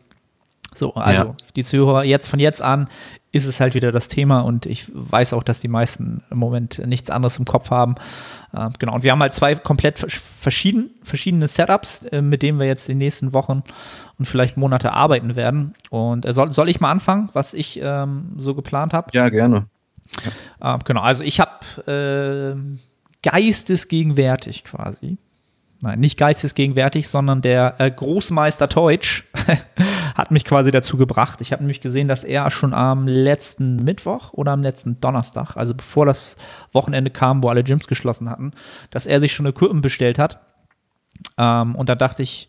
[0.74, 1.36] So, also ja.
[1.56, 2.88] die Zuhörer, jetzt von jetzt an
[3.30, 6.80] ist es halt wieder das Thema und ich weiß auch, dass die meisten im Moment
[6.86, 7.96] nichts anderes im Kopf haben.
[8.54, 12.66] Äh, genau, und wir haben halt zwei komplett verschieden, verschiedene Setups, äh, mit denen wir
[12.66, 13.62] jetzt in den nächsten Wochen
[14.18, 15.74] und vielleicht Monate arbeiten werden.
[15.90, 19.10] Und äh, soll, soll ich mal anfangen, was ich ähm, so geplant habe?
[19.12, 19.66] Ja, gerne.
[20.60, 20.76] Ja.
[20.76, 22.78] Äh, genau, also ich habe äh,
[23.22, 25.18] geistesgegenwärtig quasi
[25.80, 29.24] nein, nicht geistesgegenwärtig, sondern der äh, Großmeister Teutsch
[30.14, 31.40] hat mich quasi dazu gebracht.
[31.40, 35.74] Ich habe nämlich gesehen, dass er schon am letzten Mittwoch oder am letzten Donnerstag, also
[35.74, 36.36] bevor das
[36.72, 38.52] Wochenende kam, wo alle Gyms geschlossen hatten,
[38.90, 40.40] dass er sich schon Equipment bestellt hat.
[41.36, 42.48] Ähm, und da dachte ich,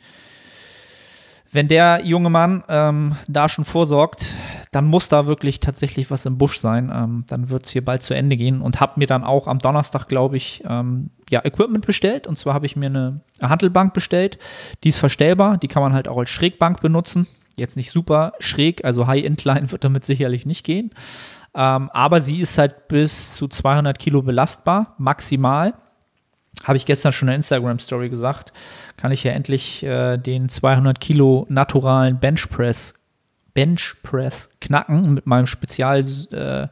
[1.52, 4.36] wenn der junge Mann ähm, da schon vorsorgt,
[4.72, 6.92] dann muss da wirklich tatsächlich was im Busch sein.
[6.94, 9.58] Ähm, dann wird es hier bald zu Ende gehen und habe mir dann auch am
[9.58, 12.28] Donnerstag, glaube ich, ähm, ja, Equipment bestellt.
[12.28, 14.38] Und zwar habe ich mir eine Handelbank bestellt.
[14.84, 17.28] Die ist verstellbar, die kann man halt auch als Schrägbank benutzen.
[17.56, 20.92] Jetzt nicht super schräg, also High-Incline wird damit sicherlich nicht gehen.
[21.54, 25.74] Ähm, aber sie ist halt bis zu 200 Kilo belastbar, maximal.
[26.64, 28.54] Habe ich gestern schon in Instagram-Story gesagt
[29.00, 32.94] kann ich ja endlich äh, den 200 Kilo naturalen Benchpress
[33.54, 36.68] Benchpress knacken mit meinem Spezial äh,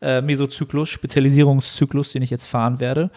[0.00, 3.10] äh, Mesozyklus, Spezialisierungszyklus, den ich jetzt fahren werde.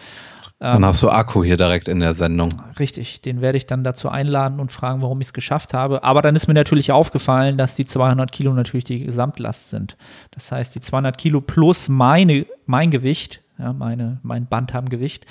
[0.58, 2.50] Dann hast du Akku hier direkt in der Sendung.
[2.78, 6.02] Richtig, den werde ich dann dazu einladen und fragen, warum ich es geschafft habe.
[6.02, 9.98] Aber dann ist mir natürlich aufgefallen, dass die 200 Kilo natürlich die Gesamtlast sind.
[10.30, 15.26] Das heißt, die 200 Kilo plus meine, mein Gewicht, ja, meine, mein Bandhamgewicht,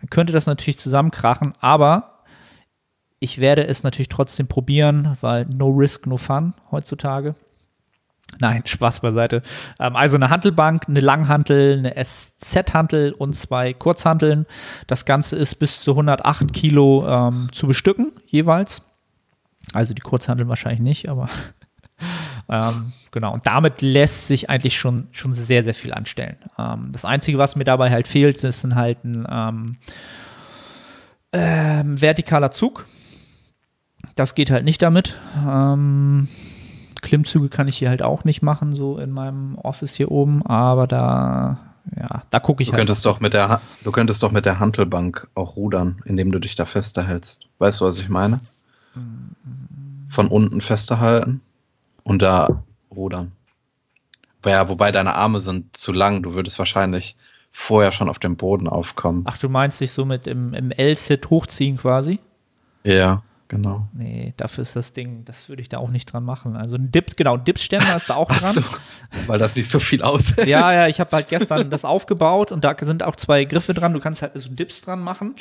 [0.00, 1.54] dann könnte das natürlich zusammenkrachen.
[1.60, 2.24] Aber
[3.18, 7.34] ich werde es natürlich trotzdem probieren, weil no risk, no fun heutzutage.
[8.40, 9.42] Nein, Spaß beiseite.
[9.80, 14.46] Ähm, also eine Hantelbank, eine Langhantel, eine SZ-Hantel und zwei Kurzhanteln.
[14.86, 18.82] Das Ganze ist bis zu 108 Kilo ähm, zu bestücken, jeweils.
[19.72, 21.28] Also die Kurzhanteln wahrscheinlich nicht, aber
[22.48, 23.32] ähm, genau.
[23.32, 26.36] Und damit lässt sich eigentlich schon, schon sehr, sehr viel anstellen.
[26.58, 29.76] Ähm, das Einzige, was mir dabei halt fehlt, ist halt ein ähm,
[31.32, 32.86] ähm, vertikaler Zug
[34.16, 35.14] das geht halt nicht damit.
[35.46, 36.28] Ähm,
[37.06, 40.88] Klimmzüge kann ich hier halt auch nicht machen, so in meinem Office hier oben, aber
[40.88, 41.58] da,
[41.96, 42.80] ja, da gucke ich du halt.
[42.80, 46.56] Könntest doch mit der, du könntest doch mit der Hantelbank auch rudern, indem du dich
[46.56, 47.46] da fester hältst.
[47.60, 48.40] Weißt du, was ich meine?
[50.08, 51.42] Von unten fester halten
[52.02, 53.30] und da rudern.
[54.44, 57.16] Ja, wobei deine Arme sind zu lang, du würdest wahrscheinlich
[57.52, 59.22] vorher schon auf dem Boden aufkommen.
[59.26, 62.18] Ach, du meinst dich so mit im, im L-Sit hochziehen quasi?
[62.82, 63.22] Ja.
[63.48, 63.88] Genau.
[63.92, 66.56] Nee, dafür ist das Ding, das würde ich da auch nicht dran machen.
[66.56, 68.54] Also ein Dip, genau, Dipsständer ist da auch dran.
[68.54, 68.62] So,
[69.26, 70.48] weil das nicht so viel aushält.
[70.48, 73.92] Ja, ja, ich habe halt gestern das aufgebaut und da sind auch zwei Griffe dran.
[73.92, 75.36] Du kannst halt so Dips dran machen.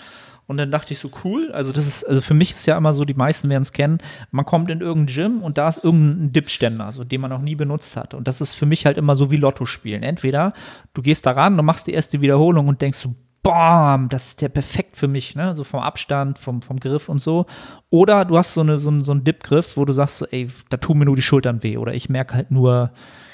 [0.48, 1.52] Und dann dachte ich so, cool.
[1.52, 3.98] Also, das ist, also für mich ist ja immer so, die meisten werden es kennen.
[4.30, 7.56] Man kommt in irgendein Gym und da ist irgendein Dipständer, so, den man noch nie
[7.56, 8.14] benutzt hat.
[8.14, 10.04] Und das ist für mich halt immer so wie Lotto spielen.
[10.04, 10.54] Entweder
[10.94, 13.16] du gehst da ran und machst die erste Wiederholung und denkst so,
[13.46, 15.54] bam, das ist der perfekt für mich, ne?
[15.54, 17.46] So vom Abstand, vom, vom Griff und so.
[17.92, 20.48] Oder du hast so, eine, so, einen, so einen Dip-Griff, wo du sagst, so, ey,
[20.70, 21.78] da tun mir nur die Schultern weh.
[21.78, 22.92] Oder ich merke halt nur,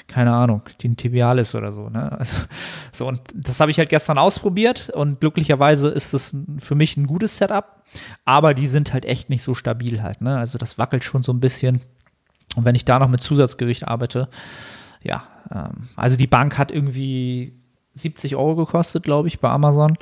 [0.08, 2.10] keine Ahnung, den Tibialis oder so, ne?
[2.18, 2.46] Also,
[2.92, 7.06] so, und das habe ich halt gestern ausprobiert und glücklicherweise ist das für mich ein
[7.06, 7.82] gutes Setup.
[8.26, 10.36] Aber die sind halt echt nicht so stabil halt, ne?
[10.36, 11.80] Also das wackelt schon so ein bisschen.
[12.54, 14.28] Und wenn ich da noch mit Zusatzgewicht arbeite,
[15.02, 17.61] ja, ähm, also die Bank hat irgendwie
[17.94, 19.96] 70 Euro gekostet, glaube ich, bei Amazon.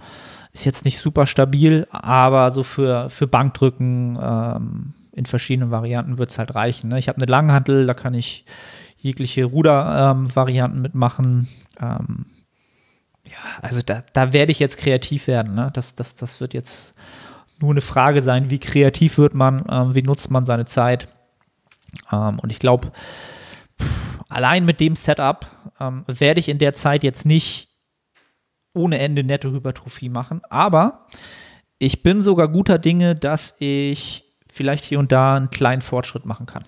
[0.53, 6.31] Ist jetzt nicht super stabil, aber so für, für Bankdrücken, ähm, in verschiedenen Varianten wird
[6.31, 6.89] es halt reichen.
[6.89, 6.99] Ne?
[6.99, 8.45] Ich habe eine Langhantel, da kann ich
[8.99, 11.49] jegliche Ruder-Varianten ähm, mitmachen.
[11.81, 12.27] Ähm,
[13.27, 15.55] ja, also da, da werde ich jetzt kreativ werden.
[15.55, 15.71] Ne?
[15.73, 16.95] Das, das, das wird jetzt
[17.61, 21.09] nur eine Frage sein, wie kreativ wird man, ähm, wie nutzt man seine Zeit.
[22.13, 22.93] Ähm, und ich glaube,
[24.29, 25.47] allein mit dem Setup
[25.79, 27.70] ähm, werde ich in der Zeit jetzt nicht
[28.75, 30.43] ohne Ende Netto-Hypertrophie machen.
[30.49, 31.07] Aber
[31.79, 36.47] ich bin sogar guter Dinge, dass ich vielleicht hier und da einen kleinen Fortschritt machen
[36.47, 36.65] kann.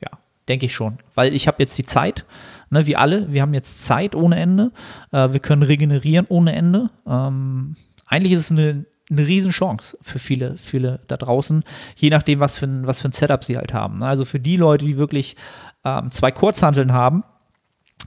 [0.00, 0.18] Ja,
[0.48, 0.98] denke ich schon.
[1.14, 2.24] Weil ich habe jetzt die Zeit,
[2.70, 4.72] ne, wie alle, wir haben jetzt Zeit ohne Ende.
[5.10, 6.90] Äh, wir können regenerieren ohne Ende.
[7.06, 11.64] Ähm, eigentlich ist es eine, eine Riesenchance für viele, viele da draußen,
[11.96, 13.98] je nachdem, was für ein, was für ein Setup sie halt haben.
[13.98, 14.06] Ne?
[14.06, 15.36] Also für die Leute, die wirklich
[15.84, 17.24] ähm, zwei Kurzhanteln haben,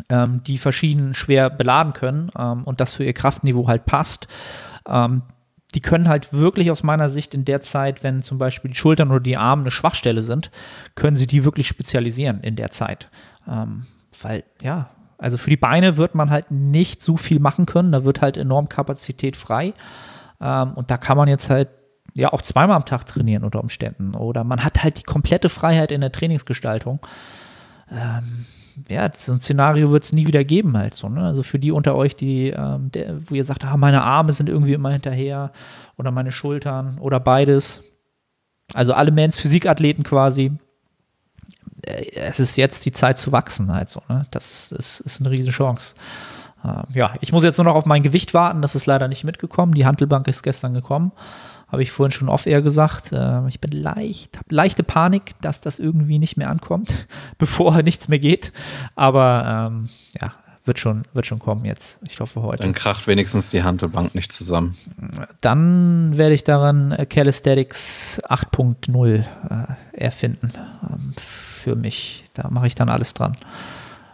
[0.09, 4.27] ähm, die verschieden schwer beladen können ähm, und das für ihr Kraftniveau halt passt,
[4.87, 5.23] ähm,
[5.73, 9.11] die können halt wirklich aus meiner Sicht in der Zeit, wenn zum Beispiel die Schultern
[9.11, 10.49] oder die Arme eine Schwachstelle sind,
[10.95, 13.09] können sie die wirklich spezialisieren in der Zeit.
[13.47, 13.85] Ähm,
[14.21, 18.05] weil, ja, also für die Beine wird man halt nicht so viel machen können, da
[18.05, 19.73] wird halt enorm Kapazität frei.
[20.39, 21.69] Ähm, und da kann man jetzt halt
[22.15, 24.15] ja auch zweimal am Tag trainieren unter Umständen.
[24.15, 26.99] Oder man hat halt die komplette Freiheit in der Trainingsgestaltung.
[27.91, 28.45] Ähm,
[28.89, 31.09] ja, so ein Szenario wird es nie wieder geben halt so.
[31.09, 31.21] Ne?
[31.21, 34.49] Also für die unter euch, die, ähm, der, wo ihr sagt, ah, meine Arme sind
[34.49, 35.51] irgendwie immer hinterher
[35.97, 37.83] oder meine Schultern oder beides.
[38.73, 40.51] Also alle Mans Physikathleten quasi.
[41.83, 44.01] Äh, es ist jetzt die Zeit zu wachsen halt so.
[44.09, 44.25] Ne?
[44.31, 45.95] Das ist, ist, ist eine Riesenchance.
[46.63, 48.61] Äh, ja, ich muss jetzt nur noch auf mein Gewicht warten.
[48.61, 49.73] Das ist leider nicht mitgekommen.
[49.73, 51.11] Die Handelbank ist gestern gekommen
[51.67, 53.11] habe ich vorhin schon off-air gesagt.
[53.11, 58.07] Äh, ich bin leicht, habe leichte Panik, dass das irgendwie nicht mehr ankommt, bevor nichts
[58.07, 58.51] mehr geht.
[58.95, 59.89] Aber ähm,
[60.21, 60.31] ja,
[60.65, 61.99] wird schon, wird schon kommen jetzt.
[62.07, 62.63] Ich hoffe heute.
[62.63, 64.75] Dann kracht wenigstens die Handelbank nicht zusammen.
[65.41, 69.23] Dann werde ich daran äh, Calisthenics 8.0 äh,
[69.93, 70.51] erfinden
[70.83, 72.25] ähm, für mich.
[72.33, 73.37] Da mache ich dann alles dran.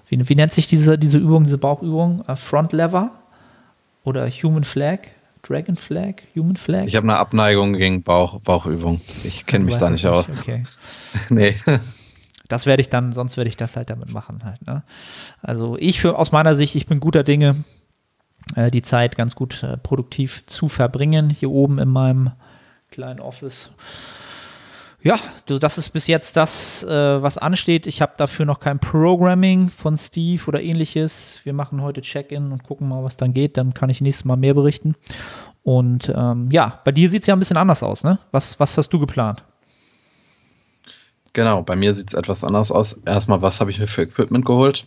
[0.08, 2.26] Wie, wie nennt sich diese, diese Übung, diese Bauchübung?
[2.28, 3.12] Äh, Front Lever
[4.04, 5.00] oder Human Flag?
[5.44, 6.86] Dragon Flag, Human Flag?
[6.86, 9.02] Ich habe eine Abneigung gegen Bauch, Bauchübung.
[9.24, 10.42] Ich kenne mich da nicht aus.
[10.42, 10.64] Okay.
[11.30, 11.56] nee.
[12.48, 14.66] Das werde ich dann, sonst werde ich das halt damit machen halt.
[14.68, 14.84] Ne?
[15.42, 17.64] Also ich für aus meiner Sicht, ich bin guter Dinge,
[18.56, 22.32] äh, die Zeit ganz gut äh, produktiv zu verbringen hier oben in meinem
[22.90, 23.72] kleinen Office.
[25.04, 27.88] Ja, du, das ist bis jetzt das, äh, was ansteht.
[27.88, 31.40] Ich habe dafür noch kein Programming von Steve oder ähnliches.
[31.44, 33.58] Wir machen heute Check-in und gucken mal, was dann geht.
[33.58, 34.96] Dann kann ich nächstes Mal mehr berichten.
[35.64, 38.20] Und ähm, ja, bei dir sieht es ja ein bisschen anders aus, ne?
[38.32, 39.44] Was, was hast du geplant?
[41.34, 43.00] Genau, bei mir sieht es etwas anders aus.
[43.06, 44.86] Erstmal, was habe ich mir für Equipment geholt?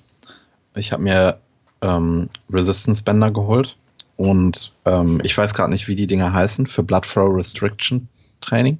[0.76, 1.40] Ich habe mir
[1.80, 3.76] ähm, Resistance Bänder geholt
[4.16, 8.08] und ähm, ich weiß gerade nicht, wie die Dinger heißen, für Blood Flow Restriction
[8.40, 8.78] Training.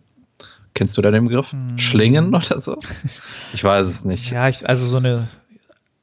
[0.74, 1.52] Kennst du da den Begriff?
[1.52, 1.78] Hm.
[1.78, 2.76] Schlingen oder so?
[3.52, 4.32] Ich weiß es nicht.
[4.32, 5.28] Ja, ich, also so eine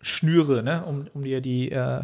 [0.01, 0.83] Schnüre, ne?
[0.85, 2.01] um, um dir die äh,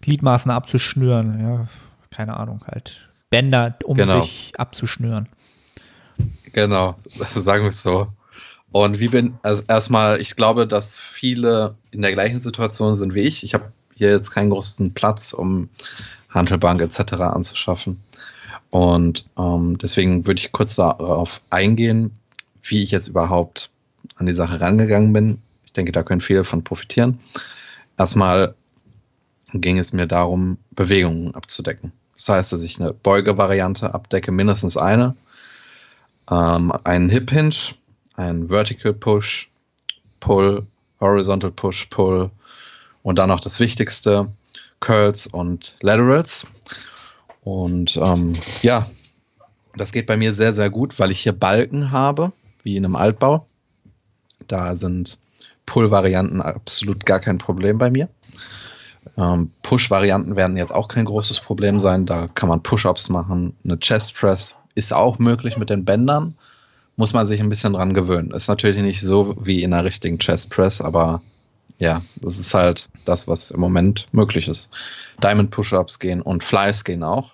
[0.00, 1.40] Gliedmaßen abzuschnüren.
[1.40, 1.66] Ja,
[2.10, 3.08] keine Ahnung, halt.
[3.30, 4.22] Bänder, um genau.
[4.22, 5.28] sich abzuschnüren.
[6.52, 6.96] Genau,
[7.34, 8.06] sagen wir es so.
[8.70, 13.20] Und wie bin, also erstmal, ich glaube, dass viele in der gleichen Situation sind wie
[13.20, 13.44] ich.
[13.44, 15.68] Ich habe hier jetzt keinen großen Platz, um
[16.28, 17.14] Handelbank etc.
[17.14, 18.00] anzuschaffen.
[18.74, 22.18] Und ähm, deswegen würde ich kurz darauf eingehen,
[22.64, 23.70] wie ich jetzt überhaupt
[24.16, 25.40] an die Sache rangegangen bin.
[25.64, 27.20] Ich denke, da können viele von profitieren.
[27.96, 28.56] Erstmal
[29.52, 31.92] ging es mir darum, Bewegungen abzudecken.
[32.16, 35.14] Das heißt, dass ich eine Beugevariante abdecke, mindestens eine,
[36.28, 37.76] ähm, einen Hip Hinge,
[38.16, 39.52] einen Vertical Push,
[40.18, 40.66] Pull,
[40.98, 42.28] Horizontal Push, Pull
[43.04, 44.32] und dann noch das Wichtigste,
[44.80, 46.44] Curls und Laterals.
[47.44, 48.90] Und ähm, ja,
[49.76, 52.96] das geht bei mir sehr, sehr gut, weil ich hier Balken habe, wie in einem
[52.96, 53.46] Altbau.
[54.48, 55.18] Da sind
[55.66, 58.08] Pull-Varianten absolut gar kein Problem bei mir.
[59.16, 62.06] Ähm, Push-Varianten werden jetzt auch kein großes Problem sein.
[62.06, 63.56] Da kann man Push-Ups machen.
[63.64, 66.36] Eine Chest Press ist auch möglich mit den Bändern.
[66.96, 68.30] Muss man sich ein bisschen dran gewöhnen.
[68.30, 71.22] Ist natürlich nicht so wie in einer richtigen Chest Press, aber
[71.78, 74.70] ja, das ist halt das, was im Moment möglich ist.
[75.22, 77.33] Diamond Push-Ups gehen und Flies gehen auch.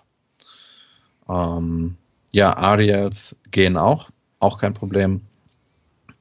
[1.30, 1.96] Ähm,
[2.32, 5.22] ja, RDLs gehen auch, auch kein Problem.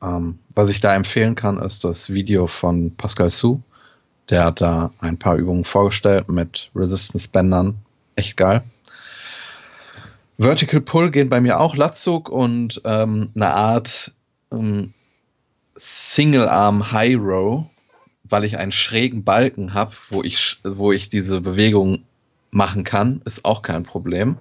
[0.01, 3.61] Ähm, was ich da empfehlen kann, ist das Video von Pascal Su.
[4.29, 7.75] Der hat da ein paar Übungen vorgestellt mit Resistance-Bändern.
[8.15, 8.63] Echt geil.
[10.37, 14.13] Vertical Pull gehen bei mir auch Latzug und ähm, eine Art
[14.51, 14.93] ähm,
[15.75, 17.65] Single Arm High Row
[18.29, 22.03] weil ich einen schrägen Balken habe, wo ich, wo ich diese Bewegung
[22.51, 24.37] machen kann, ist auch kein Problem.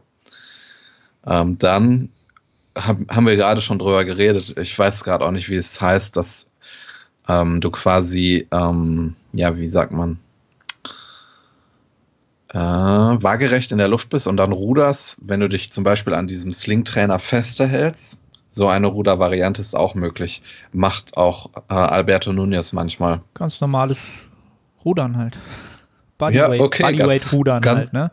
[1.29, 2.09] Ähm, dann
[2.77, 4.57] hab, haben wir gerade schon drüber geredet.
[4.59, 6.47] Ich weiß gerade auch nicht, wie es heißt, dass
[7.29, 10.19] ähm, du quasi, ähm, ja, wie sagt man,
[12.51, 16.27] äh, waagerecht in der Luft bist und dann ruderst, wenn du dich zum Beispiel an
[16.27, 18.21] diesem Sling-Trainer festehältst.
[18.49, 20.43] So eine Rudervariante ist auch möglich.
[20.73, 23.21] Macht auch äh, Alberto Nunez manchmal.
[23.35, 23.99] Ganz normales
[24.83, 25.37] Rudern halt.
[26.31, 28.11] Ja, okay, ganz- Bodyweight Rudern ganz- halt, ne?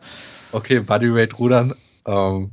[0.52, 1.74] Okay, Bodyweight Rudern.
[2.06, 2.52] Ähm,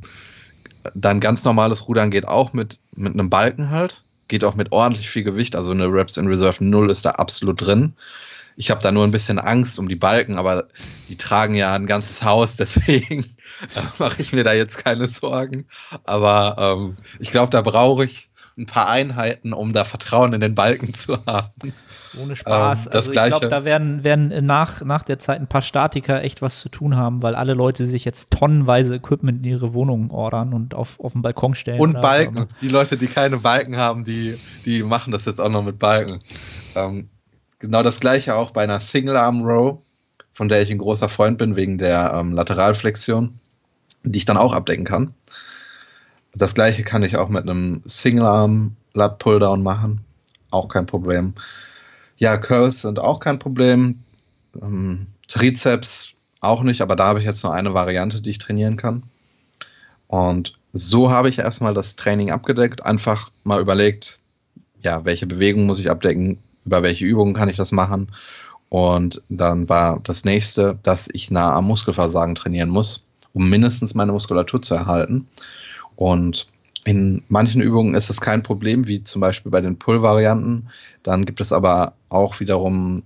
[0.95, 4.03] dann ganz normales Rudern geht auch mit, mit einem Balken halt.
[4.29, 5.57] Geht auch mit ordentlich viel Gewicht.
[5.57, 7.95] Also eine Reps in Reserve 0 ist da absolut drin.
[8.57, 10.69] Ich habe da nur ein bisschen Angst um die Balken, aber
[11.09, 13.25] die tragen ja ein ganzes Haus, deswegen
[13.75, 15.67] äh, mache ich mir da jetzt keine Sorgen.
[16.05, 20.55] Aber ähm, ich glaube, da brauche ich ein paar Einheiten, um da Vertrauen in den
[20.55, 21.73] Balken zu haben.
[22.21, 22.87] Ohne Spaß.
[22.87, 26.43] Ähm, also ich glaube, da werden, werden nach, nach der Zeit ein paar Statiker echt
[26.43, 30.53] was zu tun haben, weil alle Leute sich jetzt tonnenweise Equipment in ihre Wohnung ordern
[30.53, 31.81] und auf, auf den Balkon stellen.
[31.81, 32.49] Und Balken.
[32.61, 36.19] Die Leute, die keine Balken haben, die, die machen das jetzt auch noch mit Balken.
[36.75, 37.09] Ähm,
[37.59, 39.79] genau das gleiche auch bei einer Single Arm Row,
[40.35, 43.39] von der ich ein großer Freund bin, wegen der ähm, Lateralflexion,
[44.03, 45.15] die ich dann auch abdecken kann.
[46.35, 50.05] Das gleiche kann ich auch mit einem Single Arm Lat Pulldown machen.
[50.51, 51.35] Auch kein Problem.
[52.17, 54.01] Ja, Curls sind auch kein Problem.
[54.61, 58.77] Ähm, Trizeps auch nicht, aber da habe ich jetzt nur eine Variante, die ich trainieren
[58.77, 59.05] kann.
[60.09, 64.19] Und so habe ich erstmal das Training abgedeckt, einfach mal überlegt,
[64.83, 68.09] ja, welche Bewegung muss ich abdecken, über welche Übungen kann ich das machen.
[68.69, 74.13] Und dann war das nächste, dass ich nah am Muskelversagen trainieren muss, um mindestens meine
[74.13, 75.29] Muskulatur zu erhalten.
[75.95, 76.49] Und
[76.85, 80.69] in manchen Übungen ist es kein Problem, wie zum Beispiel bei den Pull-Varianten.
[81.03, 83.05] Dann gibt es aber auch wiederum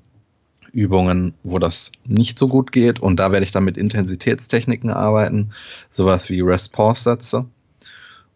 [0.73, 3.01] Übungen, wo das nicht so gut geht.
[3.01, 5.53] Und da werde ich dann mit Intensitätstechniken arbeiten,
[5.91, 7.47] sowas wie Rest-Pause-Sätze.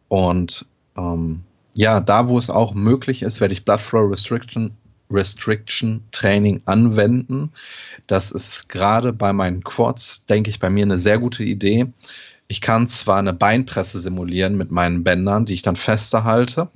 [0.09, 1.43] Und ähm,
[1.75, 4.73] ja, da, wo es auch möglich ist, werde ich Blood Flow Restriction,
[5.11, 7.53] Restriction Training anwenden.
[8.07, 11.93] Das ist gerade bei meinen Quads, denke ich, bei mir eine sehr gute Idee.
[12.51, 16.69] Ich kann zwar eine Beinpresse simulieren mit meinen Bändern, die ich dann fester halte,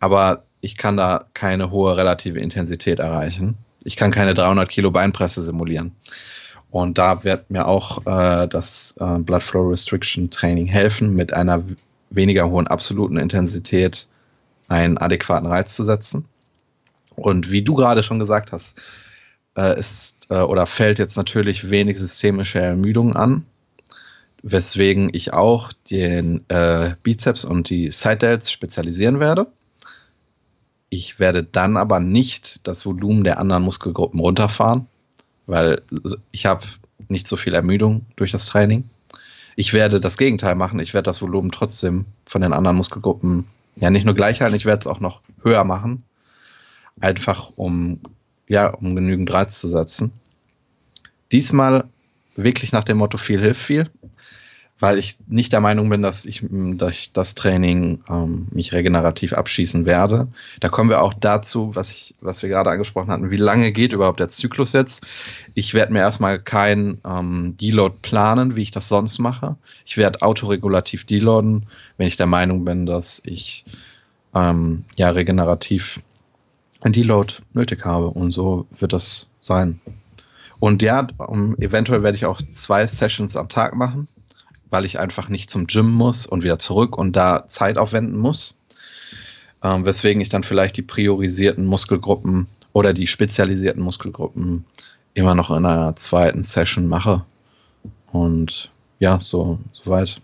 [0.00, 3.56] aber ich kann da keine hohe relative Intensität erreichen.
[3.84, 5.92] Ich kann keine 300 Kilo Beinpresse simulieren.
[6.72, 11.62] Und da wird mir auch äh, das äh, Blood Flow Restriction Training helfen, mit einer
[12.10, 14.08] weniger hohen absoluten Intensität
[14.66, 16.24] einen adäquaten Reiz zu setzen.
[17.14, 18.74] Und wie du gerade schon gesagt hast,
[19.56, 23.46] äh, ist äh, oder fällt jetzt natürlich wenig systemische Ermüdung an,
[24.48, 29.48] weswegen ich auch den äh, Bizeps und die Side Delts spezialisieren werde.
[30.88, 34.86] Ich werde dann aber nicht das Volumen der anderen Muskelgruppen runterfahren,
[35.46, 35.82] weil
[36.30, 36.64] ich habe
[37.08, 38.88] nicht so viel Ermüdung durch das Training.
[39.56, 40.78] Ich werde das Gegenteil machen.
[40.78, 44.64] Ich werde das Volumen trotzdem von den anderen Muskelgruppen ja nicht nur gleich halten, ich
[44.64, 46.04] werde es auch noch höher machen.
[47.00, 47.98] Einfach um,
[48.46, 50.12] ja, um genügend Reiz zu setzen.
[51.32, 51.88] Diesmal
[52.36, 53.90] wirklich nach dem Motto viel hilft viel,
[54.78, 59.86] weil ich nicht der Meinung bin, dass ich durch das Training ähm, mich regenerativ abschießen
[59.86, 60.28] werde.
[60.60, 63.30] Da kommen wir auch dazu, was, ich, was wir gerade angesprochen hatten.
[63.30, 65.06] Wie lange geht überhaupt der Zyklus jetzt?
[65.54, 69.56] Ich werde mir erstmal kein ähm, Deload planen, wie ich das sonst mache.
[69.86, 73.64] Ich werde autoregulativ deloaden, wenn ich der Meinung bin, dass ich
[74.34, 76.00] ähm, ja regenerativ
[76.82, 78.08] ein Deload nötig habe.
[78.08, 79.80] Und so wird das sein.
[80.58, 84.08] Und ja, um, eventuell werde ich auch zwei Sessions am Tag machen,
[84.70, 88.58] weil ich einfach nicht zum Gym muss und wieder zurück und da Zeit aufwenden muss.
[89.62, 94.64] Ähm, weswegen ich dann vielleicht die priorisierten Muskelgruppen oder die spezialisierten Muskelgruppen
[95.14, 97.24] immer noch in einer zweiten Session mache.
[98.12, 100.20] Und ja, so soweit.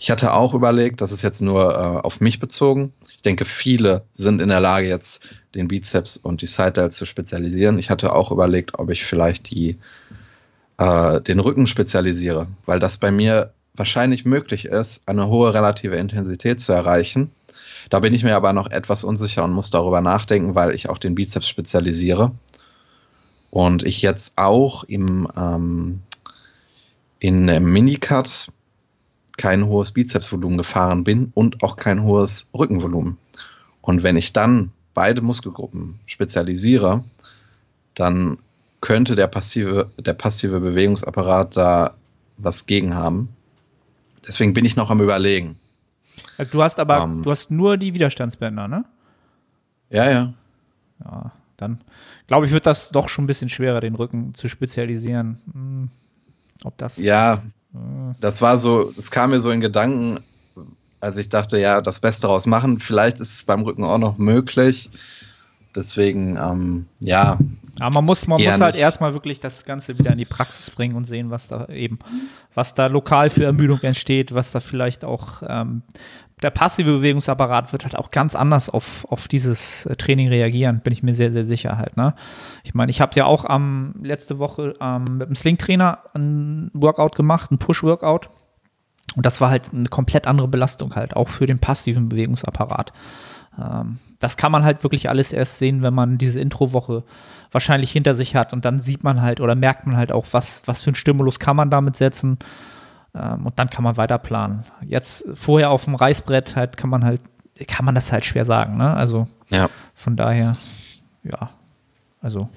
[0.00, 2.92] Ich hatte auch überlegt, das ist jetzt nur äh, auf mich bezogen.
[3.14, 5.22] Ich denke, viele sind in der Lage, jetzt
[5.54, 7.78] den Bizeps und die Side zu spezialisieren.
[7.78, 9.78] Ich hatte auch überlegt, ob ich vielleicht die,
[10.78, 16.60] äh, den Rücken spezialisiere, weil das bei mir wahrscheinlich möglich ist, eine hohe relative Intensität
[16.60, 17.30] zu erreichen.
[17.90, 20.98] Da bin ich mir aber noch etwas unsicher und muss darüber nachdenken, weil ich auch
[20.98, 22.32] den Bizeps spezialisiere.
[23.50, 26.00] Und ich jetzt auch im, ähm,
[27.20, 28.50] in einem Minicut
[29.36, 33.18] kein hohes Bizepsvolumen gefahren bin und auch kein hohes Rückenvolumen.
[33.82, 37.04] Und wenn ich dann beide Muskelgruppen spezialisiere,
[37.94, 38.38] dann
[38.80, 41.94] könnte der passive, der passive Bewegungsapparat da
[42.38, 43.28] was gegen haben.
[44.26, 45.58] Deswegen bin ich noch am Überlegen.
[46.50, 47.22] Du hast aber, Ähm.
[47.22, 48.84] du hast nur die Widerstandsbänder, ne?
[49.90, 50.34] Ja, ja.
[51.04, 51.80] Ja, dann
[52.26, 55.38] glaube ich, wird das doch schon ein bisschen schwerer, den Rücken zu spezialisieren.
[55.52, 55.88] Hm,
[56.64, 56.96] ob das.
[56.98, 57.42] Ja,
[58.20, 60.20] das war so, es kam mir so in Gedanken,
[61.00, 62.80] Also ich dachte, ja, das Beste daraus machen.
[62.80, 64.90] Vielleicht ist es beim Rücken auch noch möglich.
[65.76, 67.38] Deswegen, ähm, ja.
[67.78, 68.82] Aber man muss, man muss halt nicht.
[68.82, 71.98] erstmal wirklich das Ganze wieder in die Praxis bringen und sehen, was da eben,
[72.54, 75.82] was da lokal für Ermüdung entsteht, was da vielleicht auch ähm,
[76.42, 80.92] der passive Bewegungsapparat wird halt auch ganz anders auf, auf dieses äh, Training reagieren, bin
[80.92, 81.96] ich mir sehr, sehr sicher halt.
[81.96, 82.14] Ne?
[82.62, 87.14] Ich meine, ich habe ja auch am letzte Woche ähm, mit dem Sling-Trainer ein Workout
[87.14, 88.28] gemacht, ein Push-Workout.
[89.14, 92.92] Und das war halt eine komplett andere Belastung halt, auch für den passiven Bewegungsapparat.
[93.58, 97.04] Ähm, das kann man halt wirklich alles erst sehen, wenn man diese Introwoche
[97.52, 100.62] wahrscheinlich hinter sich hat und dann sieht man halt oder merkt man halt auch, was,
[100.66, 102.38] was für einen Stimulus kann man damit setzen
[103.14, 104.64] ähm, und dann kann man weiter planen.
[104.82, 107.20] Jetzt vorher auf dem Reißbrett halt kann man halt,
[107.68, 108.94] kann man das halt schwer sagen, ne?
[108.94, 109.68] Also Ja.
[109.94, 110.54] von daher,
[111.22, 111.50] ja,
[112.20, 112.48] also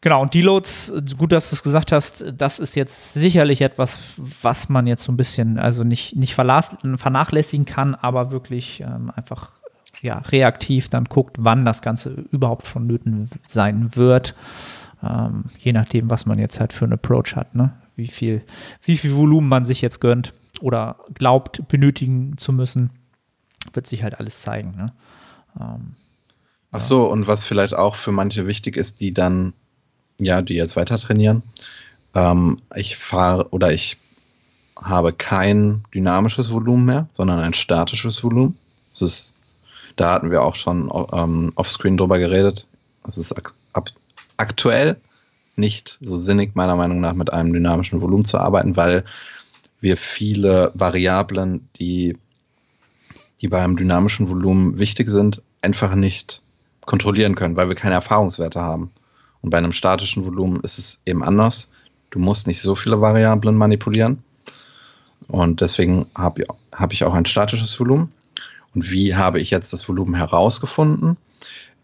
[0.00, 4.68] Genau, und Deloads, gut, dass du es gesagt hast, das ist jetzt sicherlich etwas, was
[4.68, 9.52] man jetzt so ein bisschen, also nicht, nicht vernachlässigen kann, aber wirklich ähm, einfach
[10.04, 14.34] ja, reaktiv dann guckt, wann das Ganze überhaupt vonnöten sein wird.
[15.02, 17.72] Ähm, je nachdem, was man jetzt halt für einen Approach hat, ne?
[17.96, 18.42] Wie viel,
[18.82, 22.90] wie viel Volumen man sich jetzt gönnt oder glaubt, benötigen zu müssen,
[23.72, 24.74] wird sich halt alles zeigen.
[24.76, 24.86] Ne?
[25.60, 25.94] Ähm,
[26.72, 29.52] Ach so, und was vielleicht auch für manche wichtig ist, die dann,
[30.18, 31.44] ja, die jetzt weiter trainieren.
[32.14, 33.98] Ähm, ich fahre oder ich
[34.74, 38.58] habe kein dynamisches Volumen mehr, sondern ein statisches Volumen.
[38.90, 39.33] Das ist,
[39.96, 42.66] da hatten wir auch schon ähm, offscreen drüber geredet.
[43.06, 43.54] Es ist ak
[44.36, 44.96] aktuell
[45.56, 49.04] nicht so sinnig, meiner Meinung nach, mit einem dynamischen Volumen zu arbeiten, weil
[49.80, 52.16] wir viele Variablen, die,
[53.40, 56.42] die beim dynamischen Volumen wichtig sind, einfach nicht
[56.86, 58.90] kontrollieren können, weil wir keine Erfahrungswerte haben.
[59.42, 61.70] Und bei einem statischen Volumen ist es eben anders.
[62.10, 64.22] Du musst nicht so viele Variablen manipulieren.
[65.28, 68.12] Und deswegen habe hab ich auch ein statisches Volumen.
[68.74, 71.16] Und wie habe ich jetzt das Volumen herausgefunden?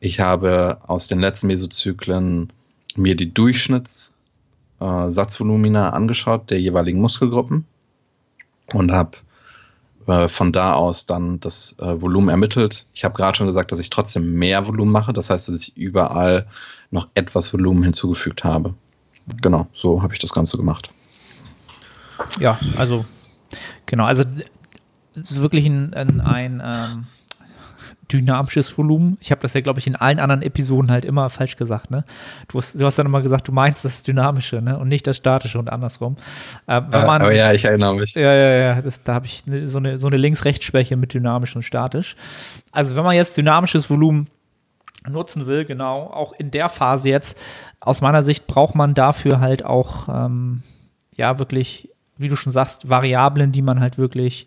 [0.01, 2.53] Ich habe aus den letzten Mesozyklen
[2.97, 7.65] mir die Durchschnittssatzvolumina angeschaut der jeweiligen Muskelgruppen
[8.73, 9.19] und habe
[10.07, 12.87] äh, von da aus dann das äh, Volumen ermittelt.
[12.95, 15.13] Ich habe gerade schon gesagt, dass ich trotzdem mehr Volumen mache.
[15.13, 16.49] Das heißt, dass ich überall
[16.91, 18.75] noch etwas Volumen hinzugefügt habe.
[19.41, 20.91] Genau, so habe ich das Ganze gemacht.
[22.41, 23.05] Ja, also
[23.87, 24.25] genau, also
[25.15, 27.07] ist wirklich ein, ein, ein ähm,
[28.13, 29.17] dynamisches Volumen.
[29.21, 31.91] Ich habe das ja, glaube ich, in allen anderen Episoden halt immer falsch gesagt.
[31.91, 32.05] Ne?
[32.49, 34.79] Du, hast, du hast dann immer gesagt, du meinst das Dynamische ne?
[34.79, 36.17] und nicht das Statische und andersrum.
[36.69, 38.15] Ähm, Äh, man, aber ja, ich erinnere mich.
[38.15, 41.55] ja, ja, ja, das, da habe ich ne, so eine, so eine Links-Rechts-Schwäche mit dynamisch
[41.55, 42.17] und statisch.
[42.73, 44.29] Also wenn man jetzt dynamisches Volumen
[45.09, 47.39] nutzen will, genau, auch in der Phase jetzt,
[47.81, 50.63] aus meiner Sicht braucht man dafür halt auch, ähm,
[51.17, 51.89] ja, wirklich,
[52.19, 54.47] wie du schon sagst, Variablen, die man halt wirklich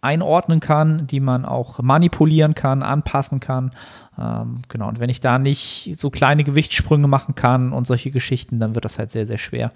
[0.00, 3.72] einordnen kann, die man auch manipulieren kann, anpassen kann.
[4.18, 8.60] Ähm, genau, und wenn ich da nicht so kleine Gewichtssprünge machen kann und solche Geschichten,
[8.60, 9.72] dann wird das halt sehr, sehr schwer.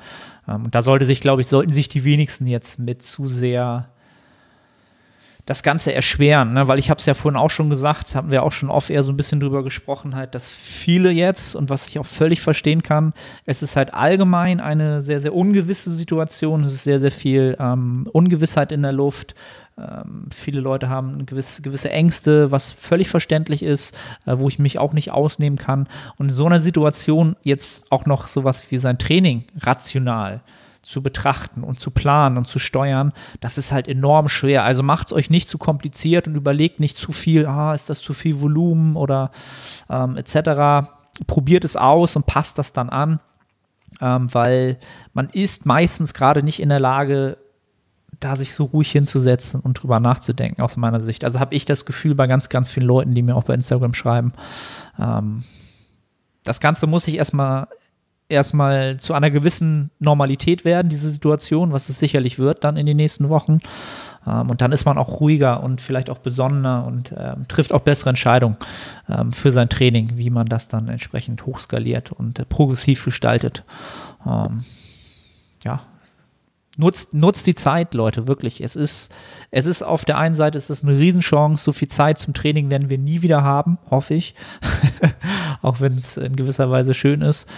[0.48, 3.88] Ähm, und da sollte sich, glaube ich, sollten sich die wenigsten jetzt mit zu sehr
[5.46, 6.68] das Ganze erschweren, ne?
[6.68, 9.02] weil ich habe es ja vorhin auch schon gesagt, haben wir auch schon oft eher
[9.02, 12.82] so ein bisschen drüber gesprochen, halt, dass viele jetzt und was ich auch völlig verstehen
[12.82, 13.12] kann,
[13.44, 18.08] es ist halt allgemein eine sehr, sehr ungewisse Situation, es ist sehr, sehr viel ähm,
[18.12, 19.34] Ungewissheit in der Luft.
[19.76, 24.78] Ähm, viele Leute haben gewisse, gewisse Ängste, was völlig verständlich ist, äh, wo ich mich
[24.78, 25.88] auch nicht ausnehmen kann.
[26.16, 30.42] Und in so einer Situation jetzt auch noch sowas wie sein Training rational
[30.82, 34.64] zu betrachten und zu planen und zu steuern, das ist halt enorm schwer.
[34.64, 38.00] Also macht es euch nicht zu kompliziert und überlegt nicht zu viel, ah, ist das
[38.00, 39.30] zu viel Volumen oder
[39.90, 40.88] ähm, etc.
[41.26, 43.18] Probiert es aus und passt das dann an,
[44.00, 44.78] ähm, weil
[45.14, 47.38] man ist meistens gerade nicht in der Lage,
[48.24, 51.24] da sich so ruhig hinzusetzen und drüber nachzudenken, aus meiner Sicht.
[51.24, 53.94] Also habe ich das Gefühl bei ganz, ganz vielen Leuten, die mir auch bei Instagram
[53.94, 54.32] schreiben,
[54.98, 55.44] ähm,
[56.42, 57.68] das Ganze muss ich erstmal
[58.28, 62.96] erstmal zu einer gewissen Normalität werden, diese Situation, was es sicherlich wird dann in den
[62.96, 63.60] nächsten Wochen.
[64.26, 67.82] Ähm, und dann ist man auch ruhiger und vielleicht auch besonnener und ähm, trifft auch
[67.82, 68.56] bessere Entscheidungen
[69.08, 73.64] ähm, für sein Training, wie man das dann entsprechend hochskaliert und äh, progressiv gestaltet.
[74.26, 74.64] Ähm,
[75.64, 75.80] ja,
[76.76, 78.60] nutzt, nutzt die Zeit, Leute, wirklich.
[78.60, 79.12] Es ist,
[79.50, 81.64] es ist auf der einen Seite ist es eine Riesenchance.
[81.64, 84.34] So viel Zeit zum Training werden wir nie wieder haben, hoffe ich.
[85.62, 87.48] Auch wenn es in gewisser Weise schön ist.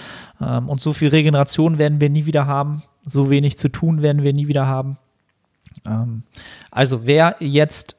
[0.40, 2.82] Ähm, und so viel Regeneration werden wir nie wieder haben.
[3.04, 4.98] So wenig zu tun werden wir nie wieder haben.
[5.84, 6.22] Ähm,
[6.70, 7.96] also wer jetzt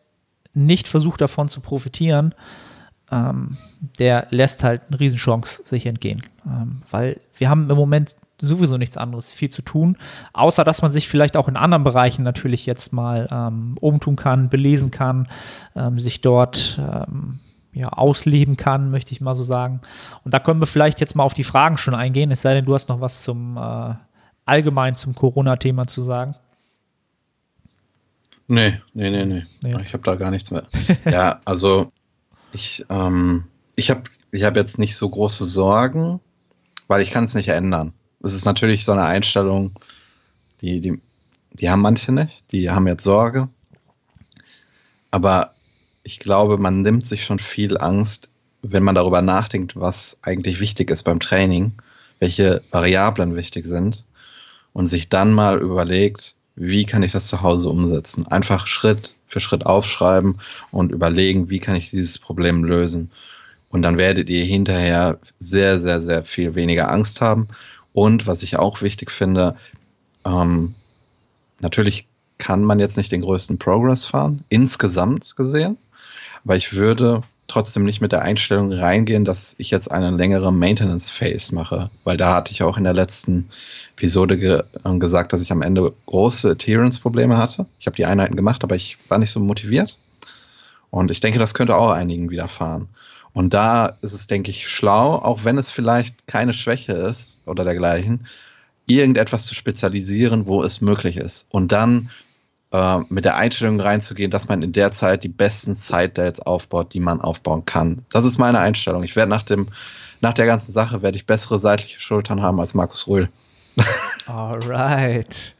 [0.53, 2.33] nicht versucht davon zu profitieren,
[3.11, 3.57] ähm,
[3.99, 6.23] der lässt halt eine Riesenchance sich entgehen.
[6.91, 9.97] Weil wir haben im Moment sowieso nichts anderes viel zu tun,
[10.33, 14.49] außer dass man sich vielleicht auch in anderen Bereichen natürlich jetzt mal ähm, umtun kann,
[14.49, 15.27] belesen kann,
[15.75, 17.39] ähm, sich dort ähm,
[17.73, 19.81] ja, ausleben kann, möchte ich mal so sagen.
[20.23, 22.65] Und da können wir vielleicht jetzt mal auf die Fragen schon eingehen, es sei denn,
[22.65, 23.95] du hast noch was zum äh,
[24.45, 26.35] allgemein zum Corona-Thema zu sagen.
[28.47, 29.45] Nee, nee, nee, nee.
[29.61, 29.81] nee.
[29.81, 30.63] Ich habe da gar nichts mehr.
[31.05, 31.91] ja, also
[32.53, 36.19] ich, ähm, ich habe ich hab jetzt nicht so große Sorgen,
[36.87, 37.93] weil ich kann es nicht ändern.
[38.27, 39.71] Es ist natürlich so eine Einstellung,
[40.59, 40.99] die, die,
[41.53, 43.47] die haben manche nicht, die haben jetzt Sorge.
[45.11, 45.53] Aber
[46.03, 48.27] ich glaube, man nimmt sich schon viel Angst,
[48.61, 51.71] wenn man darüber nachdenkt, was eigentlich wichtig ist beim Training,
[52.19, 54.03] welche Variablen wichtig sind
[54.73, 58.27] und sich dann mal überlegt, wie kann ich das zu Hause umsetzen?
[58.27, 63.09] Einfach Schritt für Schritt aufschreiben und überlegen, wie kann ich dieses Problem lösen.
[63.69, 67.47] Und dann werdet ihr hinterher sehr, sehr, sehr viel weniger Angst haben.
[67.97, 69.55] Und was ich auch wichtig finde,
[70.23, 70.75] ähm,
[71.59, 75.77] natürlich kann man jetzt nicht den größten Progress fahren, insgesamt gesehen.
[76.45, 81.09] Aber ich würde trotzdem nicht mit der Einstellung reingehen, dass ich jetzt eine längere Maintenance
[81.09, 83.49] Phase mache, weil da hatte ich auch in der letzten
[83.95, 87.65] Episode ge äh, gesagt, dass ich am Ende große Adherence-Probleme hatte.
[87.79, 89.97] Ich habe die Einheiten gemacht, aber ich war nicht so motiviert.
[90.91, 92.89] Und ich denke, das könnte auch einigen widerfahren.
[93.37, 97.63] Und da ist es, denke ich, schlau, auch wenn es vielleicht keine Schwäche ist oder
[97.63, 98.25] dergleichen,
[98.87, 101.45] irgendetwas zu spezialisieren, wo es möglich ist.
[101.51, 102.09] Und dann
[102.71, 106.99] äh, mit der Einstellung reinzugehen, dass man in der Zeit die besten Side-Dates aufbaut, die
[106.99, 108.03] man aufbauen kann.
[108.09, 109.03] Das ist meine Einstellung.
[109.03, 109.67] Ich werde nach dem,
[110.19, 113.29] nach der ganzen Sache werde ich bessere seitliche Schultern haben als Markus Rühl.
[114.25, 115.53] Alright.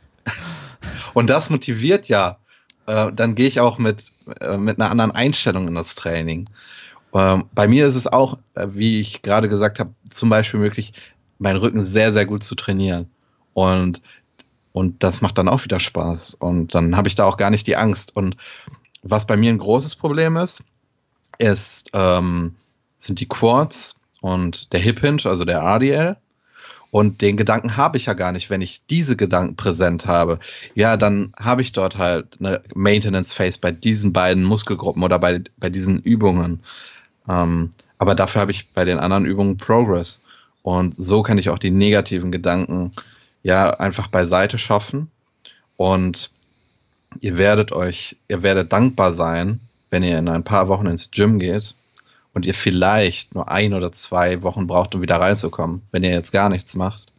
[1.14, 2.40] Und das motiviert ja.
[2.88, 4.12] Äh, dann gehe ich auch mit,
[4.42, 6.50] äh, mit einer anderen Einstellung in das Training.
[7.18, 10.93] Ähm, bei mir ist es auch, äh, wie ich gerade gesagt habe, zum Beispiel möglich,
[11.39, 13.09] meinen Rücken sehr, sehr gut zu trainieren.
[13.53, 14.01] Und
[14.78, 16.36] und das macht dann auch wieder Spaß.
[16.36, 18.15] Und dann habe ich da auch gar nicht die Angst.
[18.15, 18.38] Und
[19.01, 20.63] was bei mir ein großes Problem ist,
[21.39, 22.55] ist, ähm,
[22.99, 26.15] sind die Quads und der Hip Hinge, also der ADL.
[26.91, 30.38] Und den Gedanken habe ich ja gar nicht, wenn ich diese Gedanken präsent habe.
[30.76, 35.41] Ja, dann habe ich dort halt eine Maintenance Phase bei diesen beiden Muskelgruppen oder bei,
[35.57, 36.61] bei diesen Übungen.
[37.30, 40.22] Ähm, aber dafür habe ich bei den anderen Übungen Progress.
[40.62, 42.92] Und so kann ich auch die negativen Gedanken
[43.44, 45.10] ja einfach beiseite schaffen
[45.78, 46.32] und
[47.22, 49.60] ihr werdet euch, ihr werdet dankbar sein,
[49.90, 51.74] wenn ihr in ein paar Wochen ins Gym geht
[52.34, 56.32] und ihr vielleicht nur ein oder zwei Wochen braucht, um wieder reinzukommen, wenn ihr jetzt
[56.32, 57.12] gar nichts macht,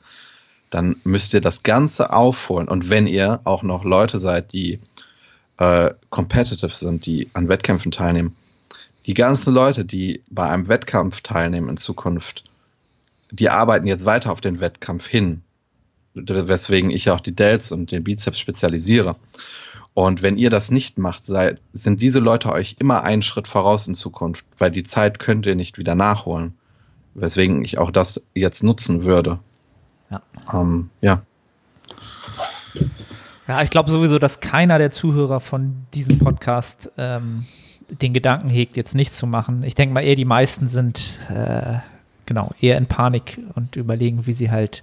[0.71, 2.69] dann müsst ihr das Ganze aufholen.
[2.69, 4.81] Und wenn ihr auch noch Leute seid, die
[5.57, 8.37] äh, competitive sind, die an Wettkämpfen teilnehmen,
[9.09, 12.45] die ganzen Leute, die bei einem Wettkampf teilnehmen in Zukunft,
[13.33, 15.43] die arbeiten jetzt weiter auf den Wettkampf hin
[16.27, 19.17] weswegen ich auch die Delts und den Bizeps spezialisiere.
[19.95, 23.89] Und wenn ihr das nicht macht, seid, sind diese Leute euch immer einen Schritt voraus
[23.89, 26.55] in Zukunft, weil die Zeit könnt ihr nicht wieder nachholen.
[27.15, 29.41] Weswegen ich auch das jetzt nutzen würde.
[30.11, 30.23] Ja.
[30.53, 31.23] Ähm, ja.
[33.49, 37.47] Ja, ich glaube sowieso, dass keiner der Zuhörer von diesem Podcast ähm,
[37.89, 39.63] den Gedanken hegt, jetzt nichts zu machen.
[39.63, 41.79] Ich denke mal eher, die meisten sind äh,
[42.27, 44.83] genau eher in Panik und überlegen, wie sie halt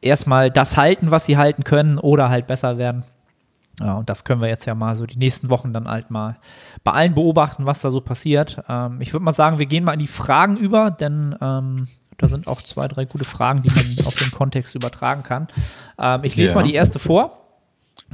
[0.00, 3.04] erstmal das halten, was sie halten können oder halt besser werden.
[3.78, 6.38] Ja, und das können wir jetzt ja mal so die nächsten Wochen dann halt mal
[6.82, 8.60] bei allen beobachten, was da so passiert.
[8.68, 11.86] Ähm, ich würde mal sagen, wir gehen mal in die Fragen über, denn ähm,
[12.18, 15.46] da sind auch zwei, drei gute Fragen, die man auf den Kontext übertragen kann.
[15.96, 16.54] Ähm, ich lese ja.
[16.56, 17.41] mal die erste vor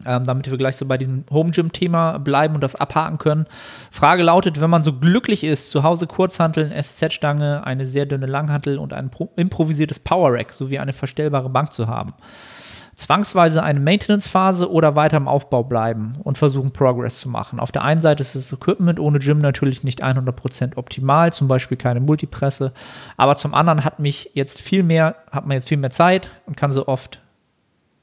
[0.07, 3.47] ähm, damit wir gleich so bei diesem Home Gym Thema bleiben und das abhaken können.
[3.91, 8.79] Frage lautet, wenn man so glücklich ist, zu Hause Kurzhanteln, SZ-Stange, eine sehr dünne Langhantel
[8.79, 12.13] und ein improvisiertes Power Rack sowie eine verstellbare Bank zu haben.
[12.99, 17.61] Zwangsweise eine Maintenance-Phase oder weiter im Aufbau bleiben und versuchen Progress zu machen.
[17.61, 21.77] Auf der einen Seite ist das Equipment ohne Gym natürlich nicht 100% optimal, zum Beispiel
[21.77, 22.73] keine Multipresse,
[23.17, 26.57] aber zum anderen hat mich jetzt viel mehr, hat man jetzt viel mehr Zeit und
[26.57, 27.21] kann so oft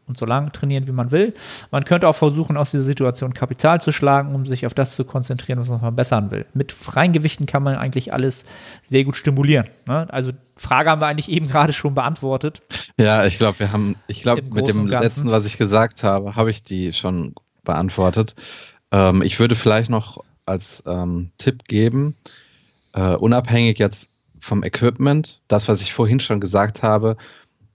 [0.07, 1.33] und so lange trainieren, wie man will.
[1.71, 5.05] Man könnte auch versuchen, aus dieser Situation Kapital zu schlagen, um sich auf das zu
[5.05, 6.45] konzentrieren, was man verbessern will.
[6.53, 8.45] Mit freien Gewichten kann man eigentlich alles
[8.83, 9.67] sehr gut stimulieren.
[9.85, 10.07] Ne?
[10.11, 12.61] Also Frage haben wir eigentlich eben gerade schon beantwortet.
[12.97, 16.51] Ja, ich glaube, wir haben, ich glaube, mit dem letzten, was ich gesagt habe, habe
[16.51, 18.35] ich die schon beantwortet.
[18.91, 22.15] Ähm, ich würde vielleicht noch als ähm, Tipp geben,
[22.93, 24.07] äh, unabhängig jetzt
[24.39, 27.17] vom Equipment, das, was ich vorhin schon gesagt habe,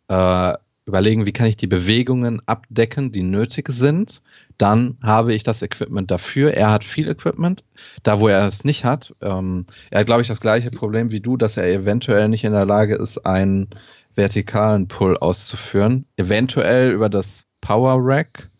[0.08, 0.54] äh,
[0.86, 4.22] überlegen, wie kann ich die Bewegungen abdecken, die nötig sind.
[4.58, 6.54] Dann habe ich das Equipment dafür.
[6.54, 7.64] Er hat viel Equipment.
[8.02, 11.20] Da, wo er es nicht hat, ähm, er hat, glaube ich, das gleiche Problem wie
[11.20, 13.68] du, dass er eventuell nicht in der Lage ist, ein
[14.16, 16.06] vertikalen Pull auszuführen.
[16.16, 18.50] Eventuell über das Power Rack,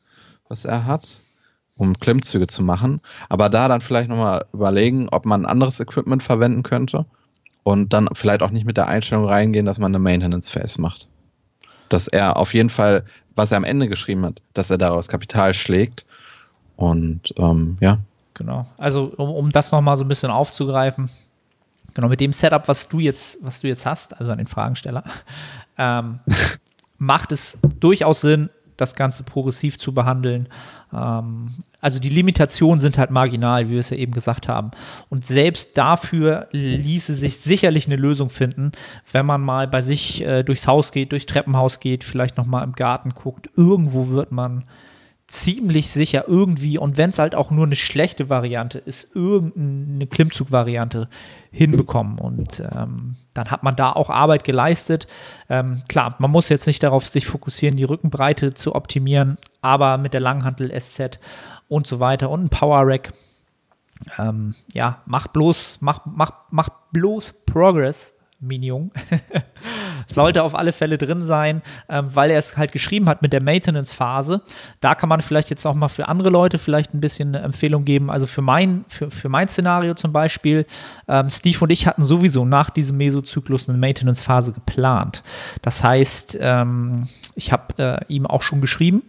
[0.49, 1.23] was er hat,
[1.77, 3.01] um Klimmzüge zu machen.
[3.29, 7.07] Aber da dann vielleicht nochmal überlegen, ob man anderes Equipment verwenden könnte
[7.63, 11.09] und dann vielleicht auch nicht mit der Einstellung reingehen, dass man eine Maintenance Phase macht.
[11.91, 15.53] Dass er auf jeden Fall, was er am Ende geschrieben hat, dass er daraus Kapital
[15.53, 16.07] schlägt.
[16.77, 17.99] Und ähm, ja.
[18.33, 18.67] Genau.
[18.79, 21.11] Also um, um das nochmal so ein bisschen aufzugreifen,
[21.93, 25.05] genau mit dem Setup, was du jetzt, was du jetzt hast, also an den Fragensteller,
[25.79, 26.21] ähm,
[26.99, 28.49] macht es durchaus Sinn,
[28.81, 30.49] das Ganze progressiv zu behandeln.
[30.93, 31.51] Ähm,
[31.81, 34.71] also die Limitationen sind halt marginal, wie wir es ja eben gesagt haben.
[35.09, 38.73] Und selbst dafür ließe sich sicherlich eine Lösung finden,
[39.13, 42.65] wenn man mal bei sich äh, durchs Haus geht, durchs Treppenhaus geht, vielleicht noch mal
[42.65, 43.51] im Garten guckt.
[43.57, 44.65] Irgendwo wird man
[45.31, 51.09] ziemlich sicher irgendwie, und wenn es halt auch nur eine schlechte Variante ist, irgendeine Klimmzug-Variante
[51.53, 52.19] hinbekommen.
[52.19, 55.07] Und ähm, dann hat man da auch Arbeit geleistet.
[55.49, 60.15] Ähm, klar, man muss jetzt nicht darauf sich fokussieren, die Rückenbreite zu optimieren, aber mit
[60.15, 61.21] der Langhantel SZ
[61.69, 63.13] und so weiter und ein Power Rack,
[64.19, 68.91] ähm, ja, mach bloß, mach, mach, mach bloß Progress, Minion.
[70.07, 73.43] Sollte auf alle Fälle drin sein, ähm, weil er es halt geschrieben hat mit der
[73.43, 74.43] Maintenance-Phase.
[74.81, 77.85] Da kann man vielleicht jetzt auch mal für andere Leute vielleicht ein bisschen eine Empfehlung
[77.85, 78.11] geben.
[78.11, 80.67] Also für mein, für, für mein Szenario zum Beispiel,
[81.07, 85.23] ähm, Steve und ich hatten sowieso nach diesem Mesozyklus eine Maintenance-Phase geplant.
[85.63, 89.03] Das heißt, ähm, ich habe äh, ihm auch schon geschrieben,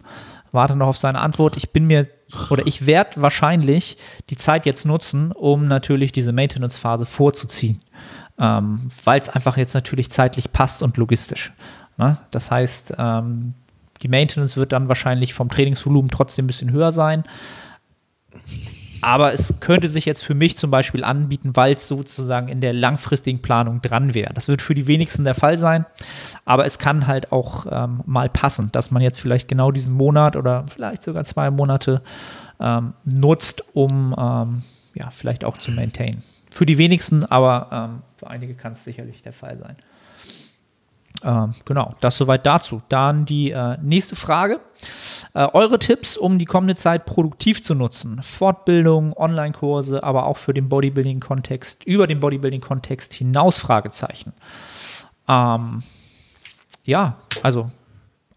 [0.52, 1.56] warte noch auf seine Antwort.
[1.56, 2.06] Ich bin mir
[2.50, 3.98] oder ich werde wahrscheinlich
[4.30, 7.80] die Zeit jetzt nutzen, um natürlich diese Maintenance-Phase vorzuziehen
[8.42, 11.52] ähm, weil es einfach jetzt natürlich zeitlich passt und logistisch.
[11.96, 12.18] Ne?
[12.32, 13.54] Das heißt, ähm,
[14.02, 17.22] die Maintenance wird dann wahrscheinlich vom Trainingsvolumen trotzdem ein bisschen höher sein.
[19.00, 22.72] Aber es könnte sich jetzt für mich zum Beispiel anbieten, weil es sozusagen in der
[22.72, 24.32] langfristigen Planung dran wäre.
[24.32, 25.86] Das wird für die wenigsten der Fall sein,
[26.44, 30.36] aber es kann halt auch ähm, mal passen, dass man jetzt vielleicht genau diesen Monat
[30.36, 32.02] oder vielleicht sogar zwei Monate
[32.60, 34.62] ähm, nutzt, um ähm,
[34.94, 36.22] ja, vielleicht auch zu maintainen.
[36.52, 39.76] Für die wenigsten, aber ähm, für einige kann es sicherlich der Fall sein.
[41.24, 42.82] Ähm, genau, das soweit dazu.
[42.88, 44.60] Dann die äh, nächste Frage.
[45.34, 48.22] Äh, eure Tipps, um die kommende Zeit produktiv zu nutzen.
[48.22, 54.32] Fortbildung, Online-Kurse, aber auch für den Bodybuilding-Kontext, über den Bodybuilding-Kontext hinaus, Fragezeichen.
[55.28, 55.82] Ähm,
[56.84, 57.70] ja, also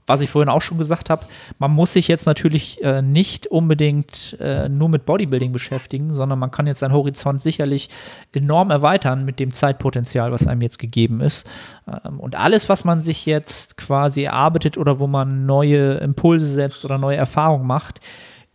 [0.08, 1.26] was ich vorhin auch schon gesagt habe,
[1.58, 6.51] man muss sich jetzt natürlich äh, nicht unbedingt äh, nur mit Bodybuilding beschäftigen, sondern man
[6.51, 7.89] kann jetzt seinen Horizont sicherlich
[8.34, 11.47] enorm erweitern mit dem Zeitpotenzial, was einem jetzt gegeben ist.
[11.88, 16.86] Ähm, und alles, was man sich jetzt quasi erarbeitet oder wo man neue Impulse setzt
[16.86, 17.99] oder neue Erfahrungen macht,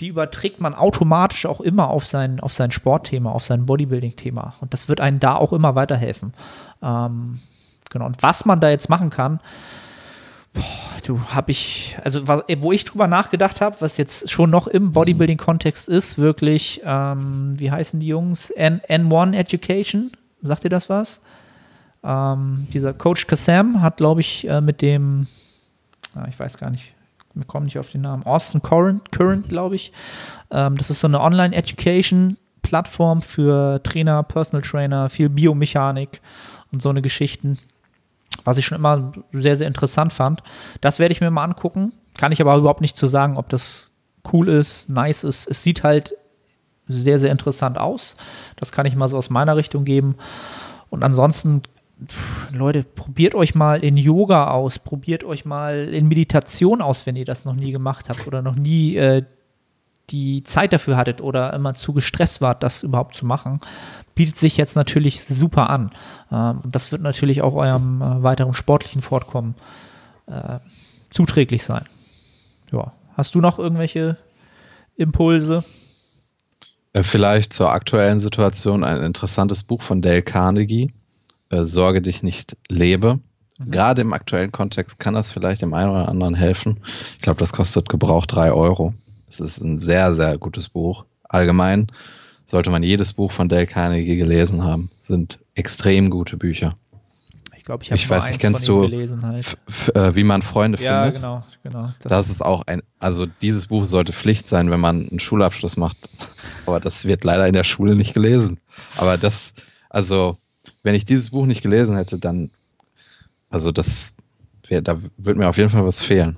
[0.00, 4.54] die überträgt man automatisch auch immer auf sein, auf sein Sportthema, auf sein Bodybuilding-Thema.
[4.60, 6.32] Und das wird einem da auch immer weiterhelfen.
[6.80, 7.40] Ähm,
[7.90, 8.06] genau.
[8.06, 9.40] Und was man da jetzt machen kann,
[11.06, 15.88] Du habe ich, also wo ich drüber nachgedacht habe, was jetzt schon noch im Bodybuilding-Kontext
[15.88, 18.50] ist, wirklich, ähm, wie heißen die Jungs?
[18.50, 20.10] N N1 Education,
[20.42, 21.20] sagt ihr das was?
[22.02, 25.26] Ähm, dieser Coach Kassam hat, glaube ich, äh, mit dem,
[26.14, 26.92] ah, ich weiß gar nicht,
[27.34, 29.92] wir kommen nicht auf den Namen, Austin Current, Current glaube ich.
[30.50, 36.20] Ähm, das ist so eine Online-Education-Plattform für Trainer, Personal Trainer, viel Biomechanik
[36.72, 37.58] und so eine Geschichten
[38.44, 40.42] was ich schon immer sehr, sehr interessant fand.
[40.80, 41.92] Das werde ich mir mal angucken.
[42.16, 43.90] Kann ich aber überhaupt nicht zu sagen, ob das
[44.32, 45.48] cool ist, nice ist.
[45.48, 46.14] Es sieht halt
[46.86, 48.14] sehr, sehr interessant aus.
[48.56, 50.16] Das kann ich mal so aus meiner Richtung geben.
[50.90, 51.62] Und ansonsten,
[52.52, 57.24] Leute, probiert euch mal in Yoga aus, probiert euch mal in Meditation aus, wenn ihr
[57.24, 59.22] das noch nie gemacht habt oder noch nie äh,
[60.10, 63.60] die Zeit dafür hattet oder immer zu gestresst wart, das überhaupt zu machen
[64.20, 65.92] bietet sich jetzt natürlich super an.
[66.30, 69.54] Ähm, und das wird natürlich auch eurem äh, weiteren sportlichen Fortkommen
[70.26, 70.58] äh,
[71.08, 71.86] zuträglich sein.
[72.70, 72.92] Ja.
[73.16, 74.18] Hast du noch irgendwelche
[74.94, 75.64] Impulse?
[76.92, 80.92] Äh, vielleicht zur aktuellen Situation ein interessantes Buch von Dale Carnegie.
[81.48, 83.20] Äh, Sorge dich nicht, lebe.
[83.56, 83.70] Mhm.
[83.70, 86.80] Gerade im aktuellen Kontext kann das vielleicht dem einen oder anderen helfen.
[87.14, 88.92] Ich glaube, das kostet gebraucht drei Euro.
[89.30, 91.06] Es ist ein sehr, sehr gutes Buch.
[91.22, 91.86] Allgemein
[92.50, 94.90] sollte man jedes Buch von Dale Carnegie gelesen haben.
[95.00, 96.76] Sind extrem gute Bücher.
[97.56, 99.56] Ich glaube, ich habe Ich weiß nicht, kennst du gelesen halt.
[99.94, 101.22] äh, wie man Freunde ja, findet?
[101.22, 101.92] Ja, genau, genau.
[102.00, 105.76] Das, das, ist auch ein, also dieses Buch sollte Pflicht sein, wenn man einen Schulabschluss
[105.76, 105.96] macht.
[106.66, 108.58] Aber das wird leider in der Schule nicht gelesen.
[108.96, 109.52] Aber das,
[109.88, 110.36] also,
[110.82, 112.50] wenn ich dieses Buch nicht gelesen hätte, dann,
[113.48, 114.12] also das,
[114.66, 116.36] wär, da wird mir auf jeden Fall was fehlen.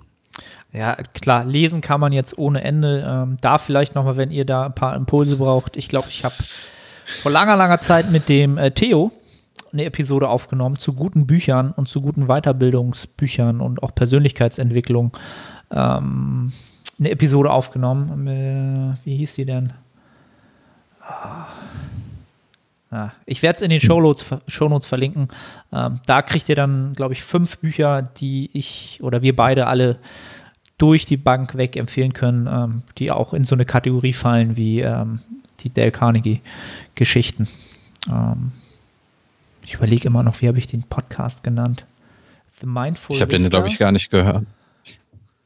[0.72, 3.04] Ja, klar, lesen kann man jetzt ohne Ende.
[3.06, 5.76] Ähm, da vielleicht nochmal, wenn ihr da ein paar Impulse braucht.
[5.76, 6.34] Ich glaube, ich habe
[7.20, 9.12] vor langer, langer Zeit mit dem äh, Theo
[9.72, 15.12] eine Episode aufgenommen zu guten Büchern und zu guten Weiterbildungsbüchern und auch Persönlichkeitsentwicklung.
[15.70, 16.52] Ähm,
[16.98, 18.26] eine Episode aufgenommen.
[18.26, 19.72] Äh, wie hieß die denn?
[21.00, 21.46] Ah.
[22.90, 25.28] Ja, ich werde es in den Shownotes, Shownotes verlinken.
[25.72, 29.98] Ähm, da kriegt ihr dann, glaube ich, fünf Bücher, die ich oder wir beide alle
[30.82, 34.80] durch die Bank weg empfehlen können, ähm, die auch in so eine Kategorie fallen wie
[34.80, 35.20] ähm,
[35.60, 37.46] die Dale Carnegie-Geschichten.
[38.10, 38.50] Ähm,
[39.64, 41.86] ich überlege immer noch, wie habe ich den Podcast genannt?
[42.60, 44.44] The Mindful Ich habe den, glaube ich, gar nicht gehört.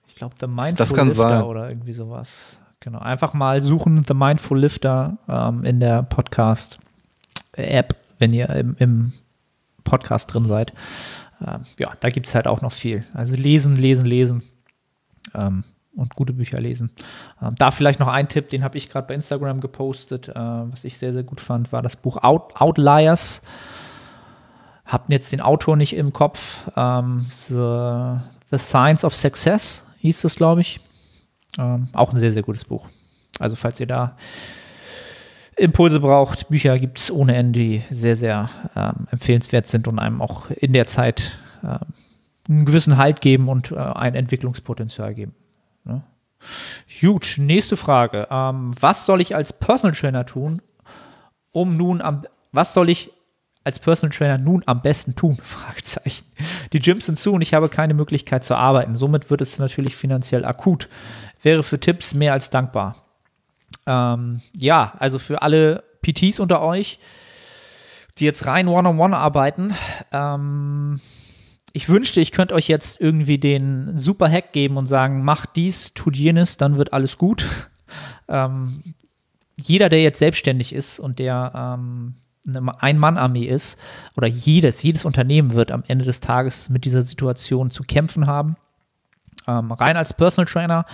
[0.09, 1.43] Ich glaube, The Mindful das kann Lifter sein.
[1.43, 2.57] oder irgendwie sowas.
[2.81, 3.01] Genau.
[3.01, 9.13] Einfach mal suchen, The Mindful Lifter ähm, in der Podcast-App, wenn ihr im, im,
[9.85, 10.73] Podcast drin seid.
[11.47, 13.05] Ähm, ja, da gibt es halt auch noch viel.
[13.13, 14.43] Also lesen, lesen, lesen.
[15.35, 15.65] Ähm,
[15.97, 16.91] und gute Bücher lesen.
[17.43, 20.85] Ähm, da vielleicht noch ein Tipp, den habe ich gerade bei Instagram gepostet, äh, was
[20.85, 23.43] ich sehr, sehr gut fand, war das Buch Out Outliers.
[24.85, 26.71] Hab jetzt den Autor nicht im Kopf.
[26.77, 28.19] Ähm, The,
[28.51, 30.81] The Science of Success hieß das, glaube ich.
[31.59, 32.87] Ähm, auch ein sehr, sehr gutes Buch.
[33.41, 34.17] Also falls ihr da
[35.57, 40.21] Impulse braucht, Bücher gibt es ohne Ende, die sehr, sehr ähm, empfehlenswert sind und einem
[40.21, 41.79] auch in der Zeit ähm,
[42.49, 45.35] einen gewissen Halt geben und äh, ein Entwicklungspotenzial geben.
[45.85, 46.03] Ne?
[47.01, 48.29] Gut, nächste Frage.
[48.31, 50.63] Ähm, was soll ich als Personal Trainer tun,
[51.53, 53.11] um nun am, was soll ich
[53.65, 55.37] als Personal Trainer nun am besten tun?
[55.43, 56.25] Fragezeichen.
[56.73, 58.95] Die Gyms sind zu und ich habe keine Möglichkeit zu arbeiten.
[58.95, 60.89] Somit wird es natürlich finanziell akut.
[61.43, 62.97] Wäre für Tipps mehr als dankbar.
[63.87, 66.99] Ähm, ja, also für alle PTs unter euch,
[68.19, 69.75] die jetzt rein One-on-One -on -one arbeiten,
[70.13, 71.01] ähm,
[71.77, 75.93] ich wünschte, ich könnte euch jetzt irgendwie den super Hack geben und sagen, macht dies,
[75.93, 77.45] tut jenes, dann wird alles gut.
[78.29, 78.83] ähm,
[79.57, 82.15] jeder, der jetzt selbstständig ist und der ähm,
[82.47, 83.79] eine Ein-Mann-Armee ist,
[84.17, 88.57] oder jedes, jedes Unternehmen wird am Ende des Tages mit dieser Situation zu kämpfen haben.
[89.47, 90.87] Ähm, rein als Personal Trainer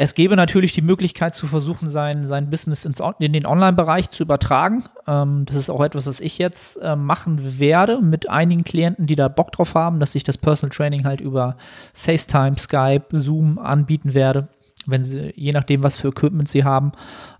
[0.00, 4.22] es gäbe natürlich die Möglichkeit zu versuchen, sein, sein Business ins, in den Online-Bereich zu
[4.22, 4.84] übertragen.
[5.08, 9.16] Ähm, das ist auch etwas, was ich jetzt äh, machen werde mit einigen Klienten, die
[9.16, 11.56] da Bock drauf haben, dass ich das Personal Training halt über
[11.94, 14.46] FaceTime, Skype, Zoom anbieten werde,
[14.86, 16.92] wenn sie, je nachdem, was für Equipment sie haben,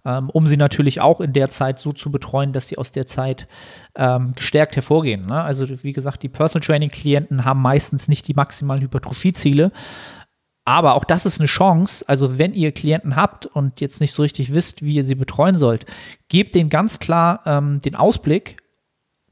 [0.05, 3.07] ähm, um sie natürlich auch in der Zeit so zu betreuen, dass sie aus der
[3.07, 3.47] Zeit
[3.95, 5.27] ähm, gestärkt hervorgehen.
[5.27, 5.41] Ne?
[5.41, 9.71] Also wie gesagt, die Personal Training Klienten haben meistens nicht die maximalen Hypertrophie-Ziele.
[10.69, 12.05] Aber auch das ist eine Chance.
[12.09, 15.55] Also, wenn ihr Klienten habt und jetzt nicht so richtig wisst, wie ihr sie betreuen
[15.55, 15.87] sollt,
[16.29, 18.59] gebt denen ganz klar ähm, den Ausblick,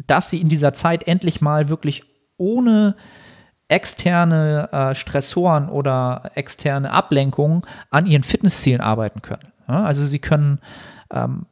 [0.07, 2.05] dass sie in dieser Zeit endlich mal wirklich
[2.39, 2.97] ohne
[3.69, 7.61] externe äh, Stressoren oder externe Ablenkungen
[7.91, 9.53] an ihren Fitnesszielen arbeiten können.
[9.69, 10.61] Ja, also sie können
[11.11, 11.45] ähm,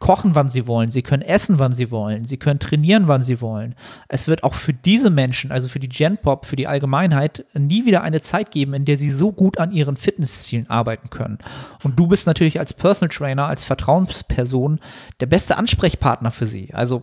[0.00, 3.40] kochen, wann sie wollen, sie können essen, wann sie wollen, sie können trainieren, wann sie
[3.40, 3.74] wollen.
[4.08, 8.02] Es wird auch für diese Menschen, also für die Genpop, für die Allgemeinheit, nie wieder
[8.02, 11.38] eine Zeit geben, in der sie so gut an ihren Fitnesszielen arbeiten können.
[11.82, 14.80] Und du bist natürlich als Personal Trainer, als Vertrauensperson
[15.20, 16.72] der beste Ansprechpartner für sie.
[16.72, 17.02] Also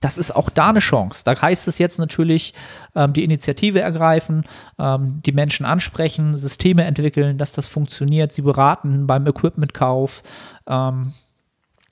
[0.00, 1.22] das ist auch da eine Chance.
[1.24, 2.54] Da heißt es jetzt natürlich,
[2.94, 4.44] ähm, die Initiative ergreifen,
[4.78, 10.22] ähm, die Menschen ansprechen, Systeme entwickeln, dass das funktioniert, sie beraten beim Equipmentkauf.
[10.66, 11.12] Ähm,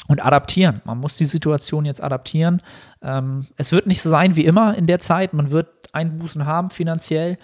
[0.08, 0.82] und adaptieren.
[0.84, 2.62] Man muss die Situation jetzt adaptieren.
[3.02, 5.32] Ähm, es wird nicht so sein wie immer in der Zeit.
[5.32, 7.38] Man wird Einbußen haben finanziell.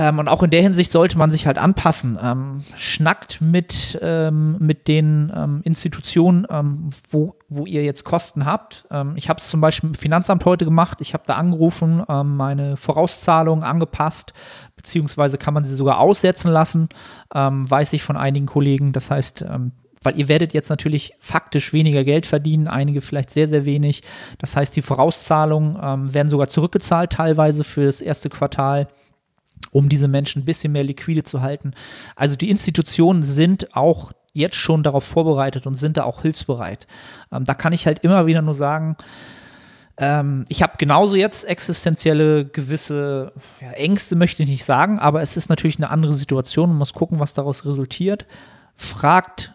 [0.00, 2.18] Ähm, und auch in der Hinsicht sollte man sich halt anpassen.
[2.22, 8.86] Ähm, schnackt mit, ähm, mit den ähm, Institutionen, ähm, wo, wo ihr jetzt Kosten habt.
[9.16, 11.00] ich habe es zum Beispiel im Finanzamt heute gemacht.
[11.00, 14.34] Ich habe da angerufen, meine Vorauszahlungen angepasst,
[14.76, 16.88] beziehungsweise kann man sie sogar aussetzen lassen,
[17.30, 18.92] weiß ich von einigen Kollegen.
[18.92, 19.44] Das heißt,
[20.02, 24.02] weil ihr werdet jetzt natürlich faktisch weniger Geld verdienen, einige vielleicht sehr, sehr wenig.
[24.38, 28.88] Das heißt, die Vorauszahlungen ähm, werden sogar zurückgezahlt, teilweise für das erste Quartal
[29.72, 31.72] um diese Menschen ein bisschen mehr liquide zu halten.
[32.16, 36.86] Also die Institutionen sind auch jetzt schon darauf vorbereitet und sind da auch hilfsbereit.
[37.32, 38.96] Ähm, da kann ich halt immer wieder nur sagen,
[39.98, 45.36] ähm, ich habe genauso jetzt existenzielle gewisse ja, Ängste, möchte ich nicht sagen, aber es
[45.36, 46.70] ist natürlich eine andere Situation.
[46.70, 48.26] Man muss gucken, was daraus resultiert.
[48.76, 49.54] Fragt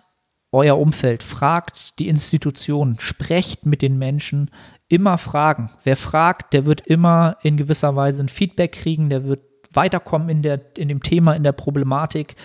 [0.56, 4.50] euer Umfeld, fragt die Institutionen, sprecht mit den Menschen,
[4.88, 5.72] immer fragen.
[5.84, 9.42] Wer fragt, der wird immer in gewisser Weise ein Feedback kriegen, der wird
[9.74, 12.36] weiterkommen in, der, in dem Thema, in der Problematik.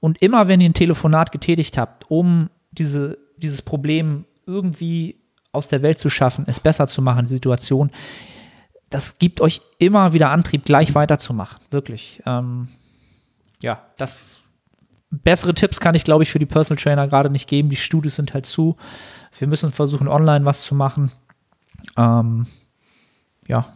[0.00, 5.16] Und immer, wenn ihr ein Telefonat getätigt habt, um diese, dieses Problem irgendwie
[5.52, 7.90] aus der Welt zu schaffen, es besser zu machen, die Situation,
[8.90, 11.60] das gibt euch immer wieder Antrieb, gleich weiterzumachen.
[11.70, 12.22] Wirklich.
[12.26, 12.68] Ähm,
[13.62, 14.41] ja, das
[15.12, 17.68] bessere Tipps kann ich, glaube ich, für die Personal Trainer gerade nicht geben.
[17.68, 18.76] Die Studios sind halt zu.
[19.38, 21.12] Wir müssen versuchen, online was zu machen.
[21.96, 22.46] Ähm,
[23.46, 23.66] ja,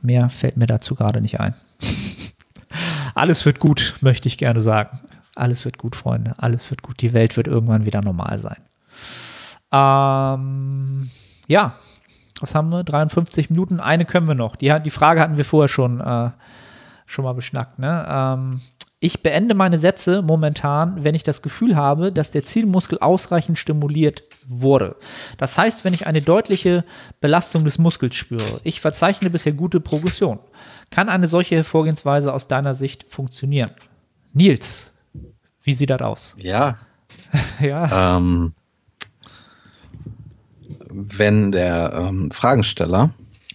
[0.00, 1.54] mehr fällt mir dazu gerade nicht ein.
[3.14, 5.00] Alles wird gut, möchte ich gerne sagen.
[5.34, 6.34] Alles wird gut, Freunde.
[6.38, 7.02] Alles wird gut.
[7.02, 8.56] Die Welt wird irgendwann wieder normal sein.
[9.72, 11.10] Ähm,
[11.46, 11.74] ja,
[12.40, 12.84] was haben wir?
[12.84, 13.80] 53 Minuten.
[13.80, 14.56] Eine können wir noch.
[14.56, 16.30] Die, die Frage hatten wir vorher schon, äh,
[17.06, 17.78] schon mal beschnackt.
[17.78, 18.06] Ne?
[18.08, 18.60] Ähm,
[18.98, 24.22] ich beende meine Sätze momentan, wenn ich das Gefühl habe, dass der Zielmuskel ausreichend stimuliert
[24.48, 24.96] wurde.
[25.36, 26.84] Das heißt, wenn ich eine deutliche
[27.20, 28.60] Belastung des Muskels spüre.
[28.64, 30.38] Ich verzeichne bisher gute Progression.
[30.90, 33.70] Kann eine solche Vorgehensweise aus deiner Sicht funktionieren?
[34.32, 34.92] Nils,
[35.62, 36.34] wie sieht das aus?
[36.42, 36.78] Ja.
[37.60, 38.16] ja.
[38.16, 38.52] Ähm,
[40.88, 43.10] wenn der ähm, Fragensteller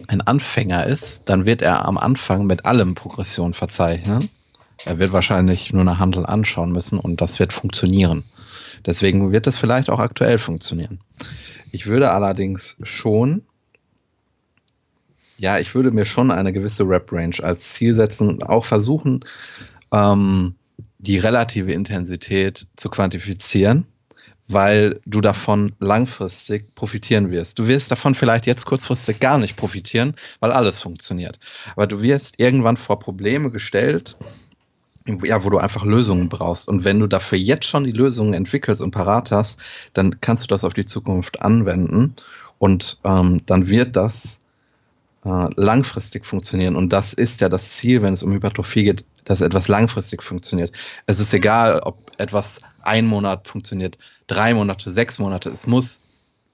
[0.08, 4.30] ein Anfänger ist, dann wird er am Anfang mit allem Progression verzeichnen.
[4.84, 8.24] Er wird wahrscheinlich nur eine Handel anschauen müssen und das wird funktionieren.
[8.84, 11.00] Deswegen wird es vielleicht auch aktuell funktionieren.
[11.70, 13.42] Ich würde allerdings schon,
[15.38, 19.24] ja, ich würde mir schon eine gewisse Rep-Range als Ziel setzen und auch versuchen,
[19.92, 20.56] ähm,
[20.98, 23.86] die relative Intensität zu quantifizieren
[24.48, 27.58] weil du davon langfristig profitieren wirst.
[27.58, 31.38] Du wirst davon vielleicht jetzt kurzfristig gar nicht profitieren, weil alles funktioniert.
[31.74, 34.16] Aber du wirst irgendwann vor Probleme gestellt,
[35.24, 36.68] ja, wo du einfach Lösungen brauchst.
[36.68, 39.58] Und wenn du dafür jetzt schon die Lösungen entwickelst und parat hast,
[39.94, 42.14] dann kannst du das auf die Zukunft anwenden
[42.58, 44.38] und ähm, dann wird das
[45.24, 46.76] äh, langfristig funktionieren.
[46.76, 50.72] Und das ist ja das Ziel, wenn es um Hypertrophie geht, dass etwas langfristig funktioniert.
[51.06, 55.48] Es ist egal, ob etwas ein Monat funktioniert, drei Monate, sechs Monate.
[55.48, 56.02] Es muss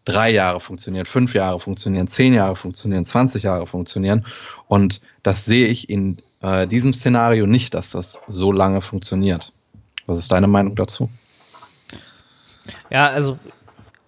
[0.04, 4.24] drei Jahre funktionieren, fünf Jahre funktionieren, zehn Jahre funktionieren, 20 Jahre funktionieren.
[4.66, 9.52] Und das sehe ich in äh, diesem Szenario nicht, dass das so lange funktioniert.
[10.06, 11.10] Was ist deine Meinung dazu?
[12.90, 13.38] Ja, also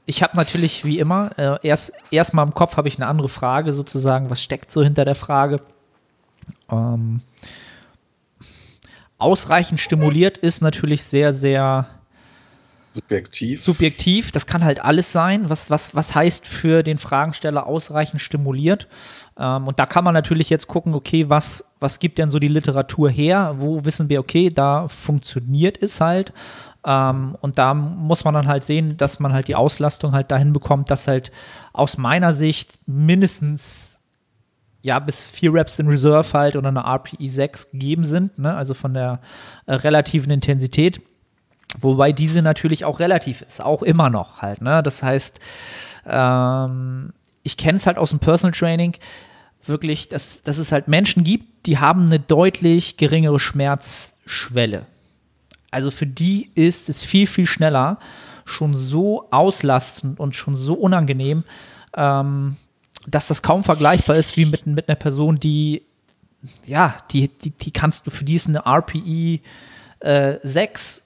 [0.07, 3.73] ich habe natürlich wie immer, äh, erst erstmal im Kopf habe ich eine andere Frage
[3.73, 5.61] sozusagen, was steckt so hinter der Frage?
[6.71, 7.21] Ähm,
[9.19, 11.87] ausreichend stimuliert ist natürlich sehr, sehr
[12.93, 13.63] Subjektiv.
[13.63, 15.49] Subjektiv, das kann halt alles sein.
[15.49, 18.89] Was, was, was heißt für den Fragensteller ausreichend stimuliert?
[19.39, 22.49] Ähm, und da kann man natürlich jetzt gucken, okay, was, was gibt denn so die
[22.49, 23.55] Literatur her?
[23.59, 26.33] Wo wissen wir, okay, da funktioniert es halt.
[26.85, 30.53] Ähm, und da muss man dann halt sehen, dass man halt die Auslastung halt dahin
[30.53, 31.31] bekommt, dass halt
[31.73, 34.01] aus meiner Sicht mindestens
[34.83, 38.55] ja, bis vier Reps in Reserve halt oder eine RPE 6 gegeben sind, ne?
[38.55, 39.21] also von der
[39.67, 41.03] äh, relativen Intensität.
[41.79, 44.61] Wobei diese natürlich auch relativ ist, auch immer noch halt.
[44.61, 44.83] Ne?
[44.83, 45.39] Das heißt,
[46.07, 47.13] ähm,
[47.43, 48.97] ich kenne es halt aus dem Personal Training
[49.65, 54.87] wirklich, dass, dass es halt Menschen gibt, die haben eine deutlich geringere Schmerzschwelle.
[55.71, 57.99] Also für die ist es viel, viel schneller
[58.45, 61.45] schon so auslastend und schon so unangenehm,
[61.97, 62.57] ähm,
[63.07, 65.83] dass das kaum vergleichbar ist wie mit, mit einer Person, die,
[66.67, 69.41] ja, die, die, die kannst du, für die ist eine RPE
[70.01, 71.03] äh, 6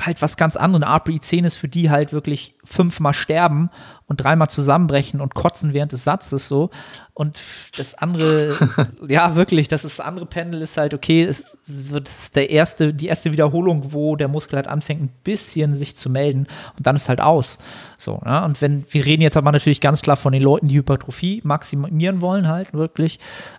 [0.00, 0.84] halt was ganz anderes.
[0.84, 3.70] Eine RPI 10 ist für die halt wirklich fünfmal sterben
[4.06, 6.70] und dreimal zusammenbrechen und kotzen während des Satzes so.
[7.12, 7.40] Und
[7.76, 8.54] das andere,
[9.08, 12.94] ja, wirklich, das ist das andere Pendel ist halt, okay, es, das ist der erste,
[12.94, 16.46] die erste Wiederholung, wo der Muskel halt anfängt, ein bisschen sich zu melden
[16.78, 17.58] und dann ist halt aus.
[17.98, 18.42] So, ne?
[18.44, 22.22] Und wenn, wir reden jetzt aber natürlich ganz klar von den Leuten, die Hypertrophie maximieren
[22.22, 23.18] wollen, halt wirklich.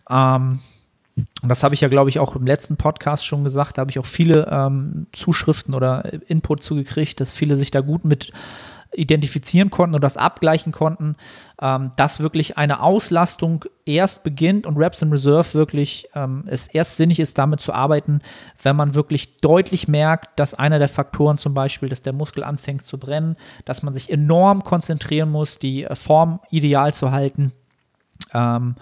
[0.10, 0.60] Ähm,
[1.16, 3.78] und das habe ich ja, glaube ich, auch im letzten Podcast schon gesagt.
[3.78, 8.04] Da habe ich auch viele ähm, Zuschriften oder Input zugekriegt, dass viele sich da gut
[8.04, 8.32] mit
[8.96, 11.16] identifizieren konnten und das abgleichen konnten,
[11.62, 16.98] ähm, dass wirklich eine Auslastung erst beginnt und Reps in Reserve wirklich ähm, es erst
[16.98, 18.22] sinnig ist, damit zu arbeiten,
[18.62, 22.86] wenn man wirklich deutlich merkt, dass einer der Faktoren zum Beispiel, dass der Muskel anfängt
[22.86, 23.36] zu brennen,
[23.66, 27.52] dass man sich enorm konzentrieren muss, die äh, Form ideal zu halten.
[28.34, 28.76] Ähm,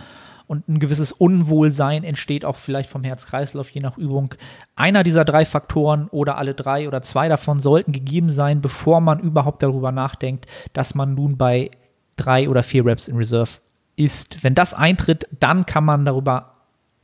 [0.52, 4.36] und ein gewisses Unwohlsein entsteht auch vielleicht vom Herz-Kreislauf, je nach Übung.
[4.76, 9.22] Einer dieser drei Faktoren oder alle drei oder zwei davon sollten gegeben sein, bevor man
[9.22, 11.72] überhaupt darüber nachdenkt, dass man nun bei
[12.18, 13.62] drei oder vier Reps in Reserve
[13.95, 14.43] ist.
[14.43, 16.52] Wenn das eintritt, dann kann man darüber,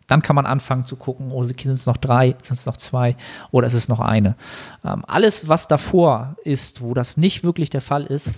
[0.08, 3.16] dann kann man anfangen zu gucken, oh, sind es noch drei, sind es noch zwei
[3.52, 4.36] oder ist es noch eine.
[4.84, 8.34] Ähm, alles, was davor ist, wo das nicht wirklich der Fall ist,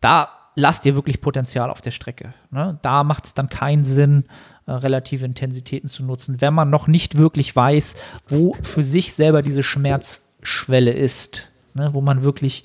[0.00, 2.34] da lasst ihr wirklich Potenzial auf der Strecke.
[2.50, 2.78] Ne?
[2.82, 4.24] Da macht es dann keinen Sinn,
[4.66, 7.94] äh, relative Intensitäten zu nutzen, wenn man noch nicht wirklich weiß,
[8.28, 11.90] wo für sich selber diese Schmerzschwelle ist, ne?
[11.92, 12.64] wo man wirklich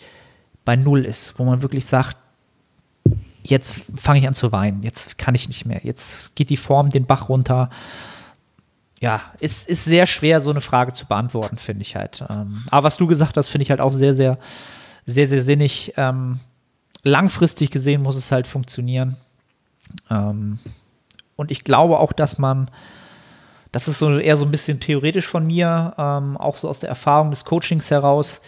[0.65, 2.17] bei Null ist, wo man wirklich sagt,
[3.43, 6.91] jetzt fange ich an zu weinen, jetzt kann ich nicht mehr, jetzt geht die Form
[6.91, 7.69] den Bach runter.
[8.99, 12.23] Ja, es ist sehr schwer, so eine Frage zu beantworten, finde ich halt.
[12.29, 14.37] Ähm, aber was du gesagt hast, finde ich halt auch sehr, sehr,
[15.05, 15.93] sehr, sehr sinnig.
[15.97, 16.39] Ähm,
[17.03, 19.17] langfristig gesehen muss es halt funktionieren.
[20.09, 20.59] Ähm,
[21.35, 22.69] und ich glaube auch, dass man,
[23.71, 26.89] das ist so eher so ein bisschen theoretisch von mir, ähm, auch so aus der
[26.89, 28.41] Erfahrung des Coachings heraus,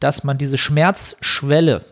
[0.00, 1.84] dass man diese Schmerzschwelle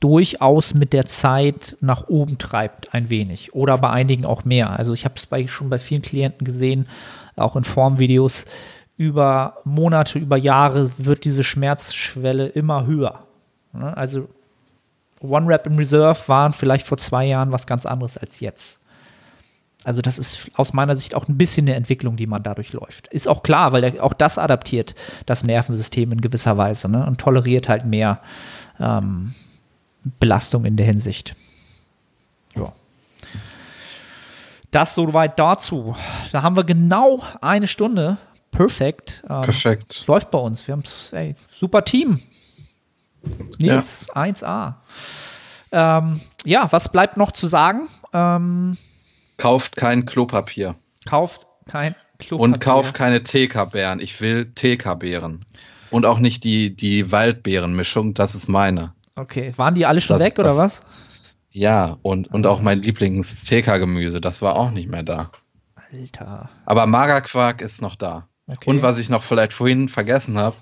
[0.00, 3.54] durchaus mit der Zeit nach oben treibt, ein wenig.
[3.54, 4.78] Oder bei einigen auch mehr.
[4.78, 6.86] Also ich habe es schon bei vielen Klienten gesehen,
[7.36, 8.44] auch in Formvideos,
[8.96, 13.26] über Monate, über Jahre wird diese Schmerzschwelle immer höher.
[13.72, 13.96] Ne?
[13.96, 14.28] Also
[15.24, 18.80] One Rap in Reserve waren vielleicht vor zwei Jahren was ganz anderes als jetzt.
[19.84, 23.08] Also das ist aus meiner Sicht auch ein bisschen eine Entwicklung, die man dadurch läuft.
[23.08, 24.94] Ist auch klar, weil auch das adaptiert
[25.26, 27.06] das Nervensystem in gewisser Weise ne?
[27.06, 28.20] und toleriert halt mehr
[28.80, 29.34] ähm,
[30.18, 31.36] Belastung in der Hinsicht.
[32.56, 32.72] Ja.
[34.70, 35.94] Das soweit dazu.
[36.32, 38.16] Da haben wir genau eine Stunde.
[38.50, 39.22] Perfekt.
[39.28, 40.04] Ähm, Perfekt.
[40.06, 40.66] Läuft bei uns.
[40.66, 40.82] Wir haben
[41.50, 42.20] super Team.
[43.58, 44.22] Nils, ja.
[44.22, 44.74] 1A.
[45.72, 47.88] Ähm, ja, was bleibt noch zu sagen?
[48.12, 48.76] Ähm,
[49.36, 50.76] kauft kein Klopapier.
[51.06, 52.54] Kauft kein Klopapier.
[52.54, 54.00] Und kauft keine TK-Beeren.
[54.00, 55.44] Ich will TK-Beeren.
[55.90, 58.92] Und auch nicht die, die Waldbeerenmischung, das ist meine.
[59.16, 60.82] Okay, waren die alle schon das, weg oder was?
[61.50, 65.30] Ja, und, und auch mein Lieblings-TK-Gemüse, das war auch nicht mehr da.
[65.76, 66.50] Alter.
[66.66, 68.26] Aber Magerquark ist noch da.
[68.46, 68.68] Okay.
[68.68, 70.56] Und was ich noch vielleicht vorhin vergessen habe,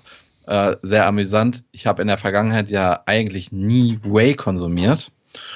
[0.47, 5.11] äh, sehr amüsant, ich habe in der Vergangenheit ja eigentlich nie Whey konsumiert.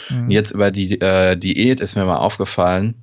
[0.09, 0.29] Mhm.
[0.29, 2.95] Jetzt über die äh, Diät ist mir mal aufgefallen,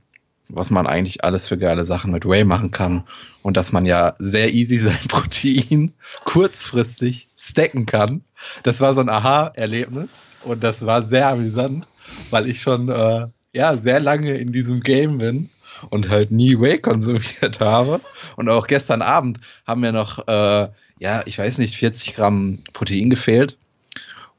[0.48, 3.04] was man eigentlich alles für geile Sachen mit Whey machen kann
[3.42, 5.92] und dass man ja sehr easy sein Protein
[6.24, 8.22] kurzfristig stacken kann.
[8.62, 10.10] Das war so ein Aha-Erlebnis
[10.42, 11.86] und das war sehr amüsant,
[12.30, 15.50] weil ich schon äh, ja sehr lange in diesem Game bin
[15.90, 18.00] und halt nie Whey konsumiert habe.
[18.36, 20.68] Und auch gestern Abend haben mir noch, äh,
[20.98, 23.56] ja, ich weiß nicht, 40 Gramm Protein gefehlt.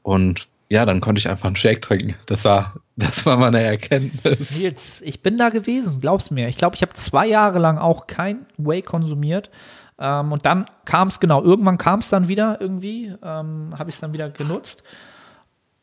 [0.02, 2.14] Und ja, dann konnte ich einfach einen Shake trinken.
[2.26, 4.56] Das war, das war meine Erkenntnis.
[4.56, 6.48] Nils, ich bin da gewesen, glaub's mir.
[6.48, 9.50] Ich glaube, ich habe zwei Jahre lang auch kein Whey konsumiert.
[9.98, 13.96] Ähm, und dann kam es, genau, irgendwann kam es dann wieder irgendwie, ähm, habe ich
[13.96, 14.82] es dann wieder genutzt.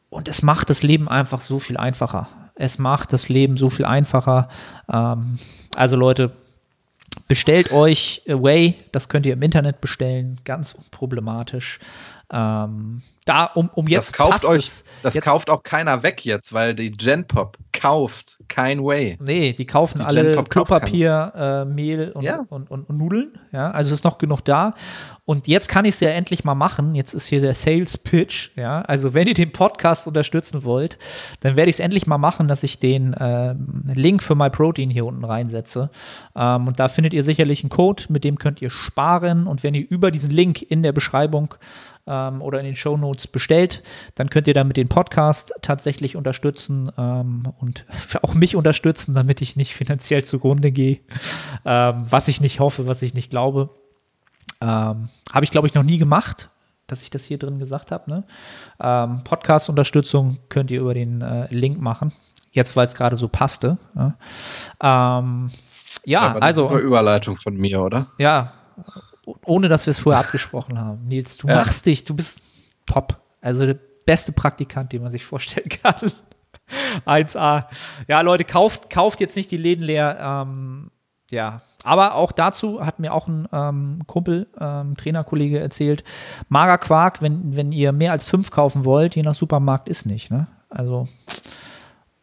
[0.09, 2.27] Und es macht das Leben einfach so viel einfacher.
[2.55, 4.47] Es macht das Leben so viel einfacher.
[4.91, 5.39] Ähm,
[5.75, 6.31] also Leute,
[7.27, 11.79] bestellt euch Whey, das könnt ihr im Internet bestellen, ganz unproblematisch.
[12.31, 14.09] Ähm, da, um, um jetzt.
[14.09, 18.81] Das kauft euch, das jetzt, kauft auch keiner weg jetzt, weil die Genpop kauft kein
[18.81, 19.17] Way.
[19.19, 22.45] Nee, die kaufen die alle Klopapier, äh, Mehl und, ja.
[22.47, 23.37] und, und, und, Nudeln.
[23.51, 24.73] Ja, also es ist noch genug da.
[25.25, 26.95] Und jetzt kann ich es ja endlich mal machen.
[26.95, 28.51] Jetzt ist hier der Sales Pitch.
[28.55, 30.97] Ja, also wenn ihr den Podcast unterstützen wollt,
[31.41, 33.53] dann werde ich es endlich mal machen, dass ich den äh,
[33.93, 35.89] Link für MyProtein hier unten reinsetze.
[36.37, 39.45] Ähm, und da findet ihr sicherlich einen Code, mit dem könnt ihr sparen.
[39.45, 41.55] Und wenn ihr über diesen Link in der Beschreibung
[42.07, 43.83] ähm, oder in den Show Notes bestellt.
[44.15, 47.85] Dann könnt ihr damit den Podcast tatsächlich unterstützen ähm, und
[48.21, 50.99] auch mich unterstützen, damit ich nicht finanziell zugrunde gehe.
[51.65, 53.69] Ähm, was ich nicht hoffe, was ich nicht glaube.
[54.61, 56.49] Ähm, habe ich, glaube ich, noch nie gemacht,
[56.87, 58.09] dass ich das hier drin gesagt habe.
[58.09, 58.23] Ne?
[58.79, 62.13] Ähm, Podcast-Unterstützung könnt ihr über den äh, Link machen.
[62.51, 63.77] Jetzt, weil es gerade so passte.
[63.93, 64.15] Ne?
[64.81, 65.49] Ähm,
[66.05, 66.77] ja, also.
[66.77, 68.07] Überleitung von mir, oder?
[68.17, 68.53] Ja,
[69.25, 71.07] ohne dass wir es vorher abgesprochen haben.
[71.07, 71.55] Nils, du ja.
[71.55, 72.41] machst dich, du bist
[72.85, 73.21] top.
[73.41, 76.11] Also der beste Praktikant, den man sich vorstellen kann.
[77.05, 77.65] 1A.
[78.07, 80.17] Ja, Leute, kauft, kauft jetzt nicht die Läden leer.
[80.19, 80.91] Ähm,
[81.31, 86.03] ja, aber auch dazu hat mir auch ein ähm, Kumpel, ähm, Trainerkollege erzählt,
[86.47, 90.31] mager Quark, wenn, wenn ihr mehr als fünf kaufen wollt, je nach Supermarkt ist nicht.
[90.31, 90.47] Ne?
[90.69, 91.07] Also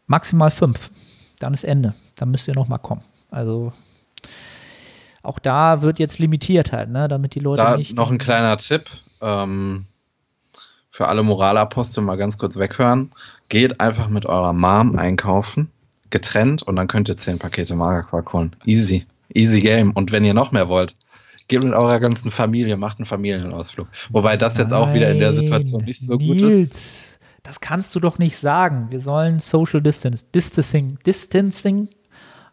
[0.07, 0.91] maximal fünf.
[1.39, 1.95] Dann ist Ende.
[2.17, 3.03] Dann müsst ihr noch mal kommen.
[3.31, 3.73] Also
[5.23, 7.95] auch da wird jetzt limitiert halt, ne, damit die Leute da nicht.
[7.97, 8.85] Noch ein kleiner Tipp
[9.21, 9.85] ähm,
[10.91, 13.13] für alle Moralapostel mal ganz kurz weghören.
[13.49, 15.71] Geht einfach mit eurer Mom einkaufen,
[16.11, 18.57] getrennt und dann könnt ihr zehn Pakete Magerquark holen.
[18.65, 19.07] Easy.
[19.35, 19.93] Easy Game.
[19.93, 20.95] Und wenn ihr noch mehr wollt,
[21.49, 23.89] geht mit eurer ganzen Familie, macht einen Familienausflug.
[24.11, 27.19] Wobei das jetzt auch wieder in der Situation nicht so Nils, gut ist.
[27.43, 28.87] Das kannst du doch nicht sagen.
[28.91, 31.89] Wir sollen Social Distance, Distancing, Distancing.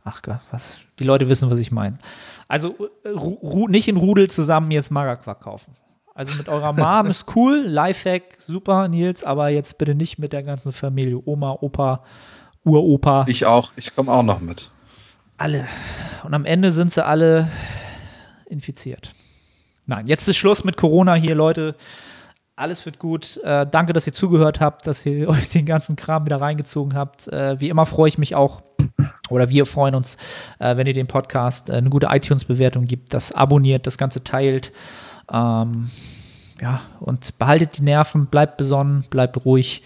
[0.04, 0.78] Ach Gott, was?
[1.00, 2.00] Die Leute wissen, was ich meine.
[2.48, 5.76] Also äh, nicht in Rudel zusammen jetzt Magerquark kaufen.
[6.18, 10.42] Also mit eurer Mom ist cool, Lifehack, super, Nils, aber jetzt bitte nicht mit der
[10.42, 11.22] ganzen Familie.
[11.26, 12.04] Oma, Opa,
[12.64, 13.26] Uropa.
[13.28, 14.72] Ich auch, ich komme auch noch mit.
[15.38, 15.68] Alle.
[16.24, 17.50] Und am Ende sind sie alle
[18.48, 19.12] infiziert.
[19.86, 21.76] Nein, jetzt ist Schluss mit Corona hier, Leute.
[22.56, 23.38] Alles wird gut.
[23.44, 27.28] Äh, danke, dass ihr zugehört habt, dass ihr euch den ganzen Kram wieder reingezogen habt.
[27.28, 28.64] Äh, wie immer freue ich mich auch,
[29.30, 30.18] oder wir freuen uns,
[30.60, 34.72] äh, wenn ihr dem Podcast äh, eine gute iTunes-Bewertung gibt, das abonniert, das Ganze teilt.
[35.32, 35.90] Ähm,
[36.62, 39.84] ja, und behaltet die Nerven, bleibt besonnen, bleibt ruhig.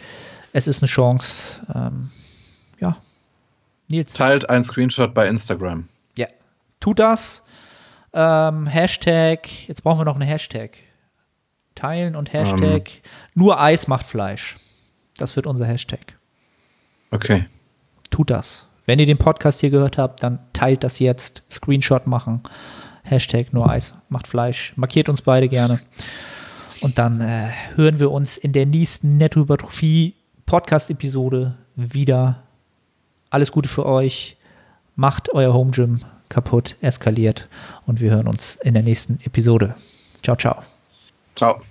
[0.53, 1.61] Es ist eine Chance.
[1.73, 2.09] Ähm,
[2.79, 2.97] ja.
[3.89, 4.13] Nils.
[4.13, 5.87] Teilt einen Screenshot bei Instagram.
[6.17, 6.27] Ja.
[6.79, 7.43] Tut das.
[8.13, 10.77] Ähm, Hashtag, jetzt brauchen wir noch einen Hashtag.
[11.75, 13.01] Teilen und Hashtag.
[13.33, 14.57] nur Eis macht Fleisch.
[15.17, 16.17] Das wird unser Hashtag.
[17.11, 17.45] Okay.
[18.09, 18.67] Tut das.
[18.85, 21.43] Wenn ihr den Podcast hier gehört habt, dann teilt das jetzt.
[21.49, 22.41] Screenshot machen.
[23.03, 24.73] Hashtag nur Eis macht Fleisch.
[24.75, 25.79] Markiert uns beide gerne.
[26.81, 30.15] Und dann äh, hören wir uns in der nächsten Nettohypertrophie
[30.45, 32.43] Podcast-Episode wieder.
[33.29, 34.37] Alles Gute für euch.
[34.95, 37.49] Macht euer Home Gym kaputt, eskaliert.
[37.85, 39.75] Und wir hören uns in der nächsten Episode.
[40.23, 40.63] Ciao, ciao.
[41.35, 41.61] Ciao.